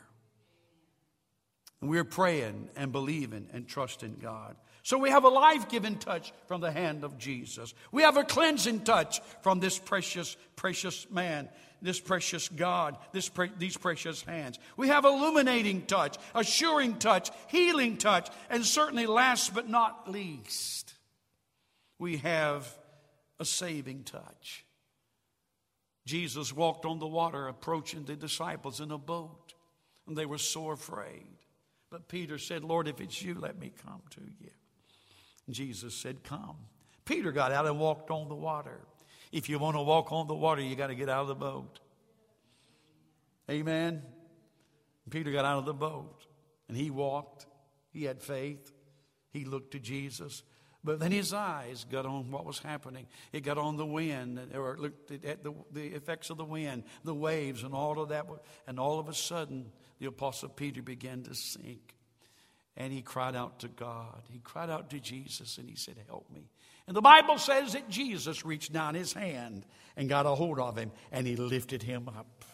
And 1.82 1.90
we're 1.90 2.04
praying 2.04 2.70
and 2.76 2.92
believing 2.92 3.48
and 3.54 3.68
trusting 3.68 4.18
God. 4.22 4.56
So 4.84 4.98
we 4.98 5.10
have 5.12 5.24
a 5.24 5.30
life 5.30 5.70
giving 5.70 5.98
touch 5.98 6.34
from 6.48 6.62
the 6.62 6.72
hand 6.72 7.04
of 7.04 7.18
Jesus. 7.18 7.74
We 7.92 8.02
have 8.02 8.18
a 8.18 8.24
cleansing 8.24 8.82
touch 8.82 9.22
from 9.42 9.60
this 9.60 9.78
precious, 9.78 10.36
precious 10.56 11.10
man, 11.12 11.50
this 11.82 12.00
precious 12.00 12.50
God, 12.50 12.98
this 13.12 13.30
pre- 13.30 13.52
these 13.58 13.78
precious 13.78 14.22
hands. 14.22 14.58
We 14.78 14.88
have 14.88 15.06
illuminating 15.06 15.86
touch, 15.86 16.18
assuring 16.34 16.98
touch, 16.98 17.30
healing 17.48 17.98
touch, 17.98 18.30
and 18.50 18.66
certainly 18.66 19.06
last 19.06 19.54
but 19.54 19.70
not 19.70 20.10
least, 20.10 20.94
we 21.98 22.18
have 22.18 22.68
a 23.40 23.46
saving 23.46 24.04
touch. 24.04 24.66
Jesus 26.06 26.54
walked 26.54 26.86
on 26.86 27.00
the 27.00 27.08
water, 27.08 27.48
approaching 27.48 28.04
the 28.04 28.16
disciples 28.16 28.80
in 28.80 28.92
a 28.92 28.98
boat, 28.98 29.54
and 30.08 30.18
they 30.18 30.26
were 30.26 30.38
so 30.38 30.72
afraid. 30.72 31.28
But 31.92 32.08
Peter 32.08 32.38
said, 32.38 32.64
Lord, 32.64 32.88
if 32.88 33.00
it's 33.02 33.22
you, 33.22 33.36
let 33.36 33.60
me 33.60 33.72
come 33.86 34.02
to 34.12 34.22
you. 34.22 34.52
And 35.46 35.56
Jesus 35.56 35.94
said, 35.94 36.24
Come. 36.24 36.58
Peter 37.06 37.32
got 37.32 37.52
out 37.52 37.66
and 37.66 37.80
walked 37.80 38.12
on 38.12 38.30
the 38.30 38.36
water. 38.36 38.82
If 39.32 39.50
you 39.50 39.58
want 39.58 39.78
to 39.78 39.82
walk 39.82 40.12
on 40.12 40.28
the 40.28 40.36
water, 40.36 40.62
you 40.62 40.76
got 40.76 40.88
to 40.88 40.96
get 40.96 41.10
out 41.10 41.22
of 41.22 41.28
the 41.28 41.36
boat. 41.36 41.80
Amen. 43.50 44.04
Peter 45.10 45.32
got 45.32 45.46
out 45.46 45.58
of 45.58 45.66
the 45.66 45.74
boat 45.74 46.26
and 46.68 46.78
he 46.78 46.92
walked. 46.92 47.48
He 47.92 48.04
had 48.04 48.22
faith. 48.22 48.72
He 49.32 49.46
looked 49.46 49.72
to 49.72 49.80
Jesus. 49.80 50.44
But 50.84 51.00
then 51.00 51.12
his 51.12 51.34
eyes 51.34 51.86
got 51.92 52.06
on 52.06 52.32
what 52.32 52.46
was 52.46 52.60
happening. 52.60 53.08
It 53.34 53.42
got 53.42 53.58
on 53.58 53.76
the 53.76 53.86
wind, 53.86 54.40
or 54.56 54.78
looked 54.78 55.12
at 55.12 55.44
the, 55.44 55.54
the 55.72 55.88
effects 55.88 56.30
of 56.30 56.38
the 56.38 56.46
wind, 56.46 56.84
the 57.04 57.14
waves, 57.14 57.64
and 57.64 57.74
all 57.74 58.00
of 58.00 58.10
that. 58.10 58.26
And 58.66 58.80
all 58.80 58.98
of 58.98 59.10
a 59.10 59.14
sudden, 59.14 59.72
the 60.00 60.08
Apostle 60.08 60.50
Peter 60.50 60.82
began 60.82 61.24
to 61.24 61.36
sink. 61.36 61.96
And 62.78 62.94
he 62.94 63.02
cried 63.02 63.36
out 63.36 63.60
to 63.60 63.68
God. 63.68 64.22
He 64.32 64.40
cried 64.40 64.70
out 64.70 64.90
to 64.92 65.00
Jesus 65.02 65.58
and 65.58 65.70
he 65.70 65.76
said, 65.76 65.96
Help 66.08 66.30
me. 66.32 66.50
And 66.88 66.96
the 66.96 67.02
Bible 67.02 67.38
says 67.38 67.74
that 67.74 67.90
Jesus 67.90 68.46
reached 68.46 68.72
down 68.72 68.96
his 68.96 69.12
hand 69.12 69.66
and 69.98 70.08
got 70.08 70.26
a 70.26 70.30
hold 70.30 70.60
of 70.60 70.78
him 70.78 70.92
and 71.12 71.28
he 71.28 71.36
lifted 71.36 71.84
him 71.84 72.08
up. 72.08 72.46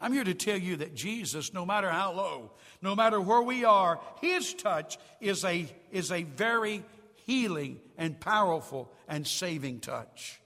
I'm 0.00 0.12
here 0.12 0.22
to 0.22 0.34
tell 0.34 0.56
you 0.56 0.76
that 0.76 0.94
Jesus, 0.94 1.52
no 1.52 1.66
matter 1.66 1.90
how 1.90 2.12
low, 2.12 2.52
no 2.82 2.94
matter 2.94 3.20
where 3.20 3.42
we 3.42 3.64
are, 3.64 3.98
his 4.20 4.54
touch 4.54 4.96
is 5.20 5.44
a, 5.44 5.66
is 5.90 6.12
a 6.12 6.22
very 6.22 6.84
healing 7.28 7.78
and 7.98 8.18
powerful 8.18 8.90
and 9.06 9.26
saving 9.26 9.80
touch 9.80 10.40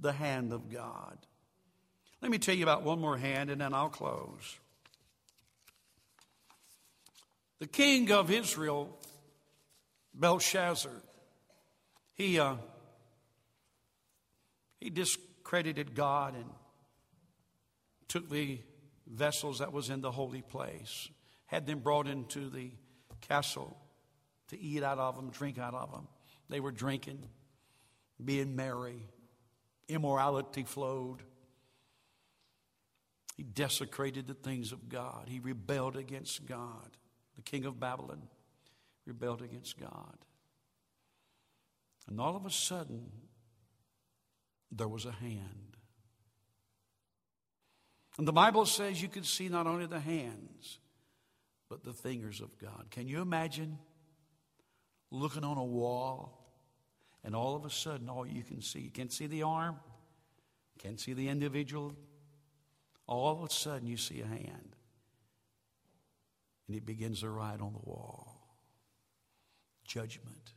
the 0.00 0.12
hand 0.12 0.52
of 0.52 0.68
God. 0.68 1.16
Let 2.20 2.32
me 2.32 2.38
tell 2.38 2.56
you 2.56 2.64
about 2.64 2.82
one 2.82 3.00
more 3.00 3.16
hand 3.16 3.48
and 3.48 3.60
then 3.60 3.72
I'll 3.72 3.90
close. 3.90 4.58
The 7.60 7.68
king 7.68 8.10
of 8.10 8.32
Israel, 8.32 8.98
Belshazzar, 10.14 11.00
he, 12.14 12.40
uh, 12.40 12.56
he 14.80 14.90
discredited 14.90 15.94
God 15.94 16.34
and 16.34 16.46
took 18.08 18.28
the 18.28 18.58
vessels 19.06 19.60
that 19.60 19.72
was 19.72 19.90
in 19.90 20.00
the 20.00 20.10
holy 20.10 20.42
place, 20.42 21.08
had 21.46 21.66
them 21.66 21.78
brought 21.78 22.08
into 22.08 22.50
the 22.50 22.72
castle 23.20 23.76
to 24.48 24.60
eat 24.60 24.82
out 24.82 24.98
of 24.98 25.14
them, 25.14 25.30
drink 25.30 25.56
out 25.56 25.74
of 25.74 25.92
them. 25.92 26.08
They 26.48 26.60
were 26.60 26.72
drinking, 26.72 27.26
being 28.22 28.56
merry. 28.56 29.06
Immorality 29.88 30.64
flowed. 30.64 31.22
He 33.36 33.42
desecrated 33.42 34.26
the 34.26 34.34
things 34.34 34.72
of 34.72 34.88
God. 34.88 35.28
He 35.28 35.40
rebelled 35.40 35.96
against 35.96 36.46
God. 36.46 36.96
The 37.36 37.42
king 37.42 37.66
of 37.66 37.78
Babylon 37.78 38.22
rebelled 39.06 39.42
against 39.42 39.78
God. 39.78 40.16
And 42.08 42.20
all 42.20 42.36
of 42.36 42.46
a 42.46 42.50
sudden, 42.50 43.10
there 44.70 44.88
was 44.88 45.04
a 45.04 45.12
hand. 45.12 45.76
And 48.18 48.26
the 48.26 48.32
Bible 48.32 48.64
says 48.64 49.02
you 49.02 49.08
could 49.08 49.26
see 49.26 49.48
not 49.48 49.66
only 49.66 49.86
the 49.86 50.00
hands, 50.00 50.78
but 51.68 51.84
the 51.84 51.92
fingers 51.92 52.40
of 52.40 52.56
God. 52.58 52.86
Can 52.90 53.08
you 53.08 53.20
imagine? 53.20 53.78
Looking 55.10 55.44
on 55.44 55.56
a 55.56 55.64
wall, 55.64 56.42
and 57.24 57.34
all 57.34 57.56
of 57.56 57.64
a 57.64 57.70
sudden, 57.70 58.08
all 58.08 58.26
you 58.26 58.42
can 58.42 58.60
see, 58.60 58.80
you 58.80 58.90
can't 58.90 59.12
see 59.12 59.26
the 59.26 59.42
arm, 59.42 59.76
can't 60.78 61.00
see 61.00 61.12
the 61.12 61.28
individual. 61.28 61.94
All 63.06 63.32
of 63.32 63.48
a 63.48 63.52
sudden, 63.52 63.86
you 63.86 63.96
see 63.96 64.20
a 64.20 64.26
hand, 64.26 64.76
and 66.66 66.76
it 66.76 66.84
begins 66.84 67.20
to 67.20 67.30
write 67.30 67.60
on 67.60 67.72
the 67.72 67.88
wall 67.88 68.36
judgment. 69.84 70.54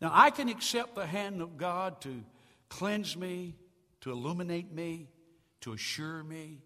Now, 0.00 0.10
I 0.12 0.30
can 0.30 0.48
accept 0.48 0.94
the 0.94 1.06
hand 1.06 1.40
of 1.40 1.56
God 1.56 2.00
to 2.02 2.22
cleanse 2.68 3.16
me, 3.16 3.54
to 4.00 4.10
illuminate 4.10 4.72
me, 4.72 5.08
to 5.60 5.72
assure 5.72 6.22
me, 6.22 6.58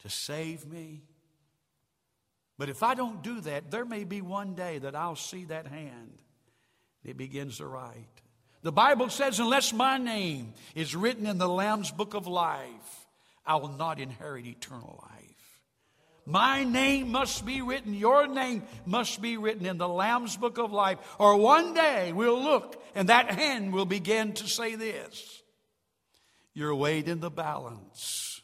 to 0.00 0.08
save 0.08 0.66
me. 0.66 1.02
But 2.58 2.68
if 2.68 2.82
I 2.82 2.94
don't 2.94 3.22
do 3.22 3.40
that, 3.42 3.70
there 3.70 3.84
may 3.84 4.04
be 4.04 4.20
one 4.20 4.54
day 4.54 4.78
that 4.78 4.94
I'll 4.94 5.16
see 5.16 5.44
that 5.46 5.66
hand. 5.66 6.22
It 7.04 7.16
begins 7.16 7.58
to 7.58 7.66
write. 7.66 8.22
The 8.62 8.72
Bible 8.72 9.10
says, 9.10 9.40
unless 9.40 9.72
my 9.72 9.98
name 9.98 10.54
is 10.74 10.96
written 10.96 11.26
in 11.26 11.36
the 11.38 11.48
Lamb's 11.48 11.90
book 11.90 12.14
of 12.14 12.26
life, 12.26 13.06
I 13.44 13.56
will 13.56 13.76
not 13.76 14.00
inherit 14.00 14.46
eternal 14.46 14.98
life. 15.02 15.24
My 16.26 16.64
name 16.64 17.10
must 17.10 17.44
be 17.44 17.60
written, 17.60 17.92
your 17.92 18.26
name 18.26 18.62
must 18.86 19.20
be 19.20 19.36
written 19.36 19.66
in 19.66 19.76
the 19.76 19.88
Lamb's 19.88 20.38
book 20.38 20.56
of 20.56 20.72
life, 20.72 20.98
or 21.18 21.36
one 21.36 21.74
day 21.74 22.12
we'll 22.12 22.42
look 22.42 22.82
and 22.94 23.10
that 23.10 23.30
hand 23.30 23.74
will 23.74 23.84
begin 23.84 24.32
to 24.34 24.48
say 24.48 24.74
this 24.74 25.42
You're 26.54 26.74
weighed 26.74 27.08
in 27.08 27.20
the 27.20 27.30
balance 27.30 28.40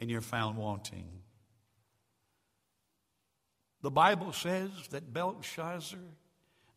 and 0.00 0.08
you're 0.08 0.20
found 0.20 0.56
wanting. 0.56 1.19
The 3.82 3.90
Bible 3.90 4.32
says 4.32 4.70
that 4.90 5.12
Belshazzar, 5.12 5.98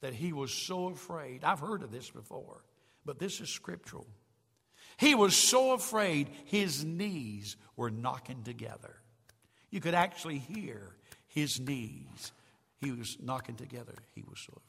that 0.01 0.13
he 0.13 0.33
was 0.33 0.53
so 0.53 0.87
afraid. 0.89 1.43
I've 1.43 1.59
heard 1.59 1.83
of 1.83 1.91
this 1.91 2.09
before, 2.09 2.63
but 3.05 3.19
this 3.19 3.41
is 3.41 3.49
scriptural. 3.49 4.07
He 4.97 5.15
was 5.15 5.35
so 5.35 5.73
afraid 5.73 6.29
his 6.45 6.83
knees 6.83 7.57
were 7.75 7.89
knocking 7.89 8.43
together. 8.43 8.95
You 9.69 9.81
could 9.81 9.95
actually 9.95 10.37
hear 10.37 10.95
his 11.27 11.59
knees. 11.59 12.31
He 12.79 12.91
was 12.91 13.17
knocking 13.21 13.55
together. 13.55 13.95
He 14.13 14.23
was 14.29 14.39
so 14.39 14.53
afraid. 14.53 14.63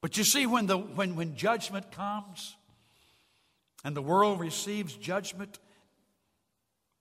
But 0.00 0.16
you 0.16 0.24
see, 0.24 0.46
when, 0.46 0.66
the, 0.66 0.78
when, 0.78 1.16
when 1.16 1.36
judgment 1.36 1.90
comes 1.90 2.56
and 3.84 3.96
the 3.96 4.02
world 4.02 4.40
receives 4.40 4.94
judgment, 4.94 5.58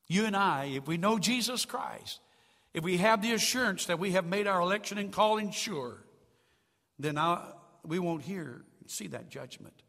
you 0.08 0.26
and 0.26 0.36
I, 0.36 0.66
if 0.76 0.88
we 0.88 0.98
know 0.98 1.20
Jesus 1.20 1.66
Christ, 1.66 2.20
if 2.74 2.84
we 2.84 2.98
have 2.98 3.22
the 3.22 3.34
assurance 3.34 3.86
that 3.86 4.00
we 4.00 4.12
have 4.12 4.26
made 4.26 4.48
our 4.48 4.62
election 4.62 4.98
and 4.98 5.12
calling 5.12 5.52
sure, 5.52 6.04
then 7.00 7.18
I, 7.18 7.52
we 7.86 8.00
won't 8.00 8.24
hear, 8.24 8.64
and 8.80 8.90
see 8.90 9.08
that 9.08 9.30
judgment. 9.30 9.84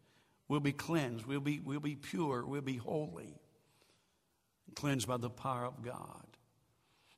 We'll 0.49 0.61
be 0.61 0.73
cleansed. 0.73 1.27
We'll 1.27 1.41
be, 1.41 1.61
we'll 1.61 1.81
be 1.81 1.97
pure. 1.97 2.45
We'll 2.45 2.61
be 2.61 2.77
holy 2.77 3.35
cleansed 4.75 5.07
by 5.07 5.19
the 5.19 5.31
power 5.31 5.65
of 5.65 5.83
God. 5.83 6.27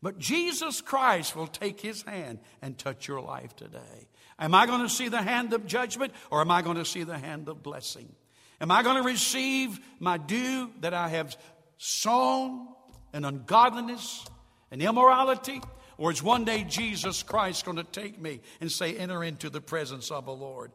But 0.03 0.19
Jesus 0.19 0.81
Christ 0.81 1.35
will 1.35 1.47
take 1.47 1.81
his 1.81 2.03
hand 2.03 2.41
and 2.61 2.77
touch 2.77 3.09
your 3.09 3.21
life 3.21 3.57
today. 3.57 4.09
Am 4.39 4.55
I 4.55 4.67
going 4.67 4.83
to 4.83 4.89
see 4.89 5.09
the 5.09 5.23
hand 5.23 5.53
of 5.53 5.67
judgment 5.67 6.13
or 6.31 6.41
am 6.41 6.51
I 6.51 6.63
going 6.63 6.77
to 6.77 6.85
see 6.85 7.05
the 7.05 7.17
hand 7.17 7.49
of 7.49 7.63
blessing? 7.63 8.13
Am 8.61 8.71
I 8.71 8.83
going 8.83 8.97
to 8.97 9.09
receive 9.09 9.81
my 10.01 10.19
due 10.19 10.71
that 10.81 10.93
I 10.93 11.09
have 11.09 11.37
sown 11.79 12.69
in 13.15 13.25
ungodliness 13.25 14.27
and 14.75 14.83
immorality? 14.83 15.61
Or 15.99 16.11
is 16.11 16.21
one 16.21 16.45
day 16.45 16.65
Jesus 16.65 17.23
Christ 17.23 17.65
going 17.65 17.77
to 17.77 17.85
take 17.85 18.21
me 18.21 18.41
and 18.61 18.71
say, 18.71 18.97
Enter 18.97 19.23
into 19.23 19.49
the 19.49 19.61
presence 19.61 20.11
of 20.11 20.27
the 20.27 20.35
Lord 20.35 20.73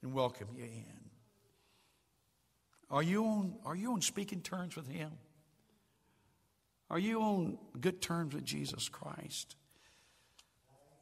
and 0.00 0.14
welcome 0.14 0.46
you 0.56 0.62
in? 0.62 1.00
Are 2.88 3.02
you 3.02 3.24
on, 3.24 3.54
are 3.66 3.74
you 3.74 3.94
on 3.94 4.00
speaking 4.00 4.42
terms 4.42 4.76
with 4.76 4.86
Him? 4.86 5.10
Are 6.88 7.00
you 7.00 7.20
on 7.20 7.58
good 7.80 8.00
terms 8.00 8.32
with 8.32 8.44
Jesus 8.44 8.88
Christ? 8.88 9.56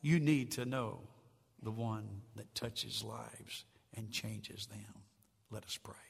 You 0.01 0.19
need 0.19 0.53
to 0.53 0.65
know 0.65 1.01
the 1.63 1.71
one 1.71 2.23
that 2.37 2.55
touches 2.55 3.05
lives 3.05 3.67
and 3.95 4.11
changes 4.11 4.65
them. 4.67 5.03
Let 5.51 5.65
us 5.65 5.79
pray. 5.83 6.10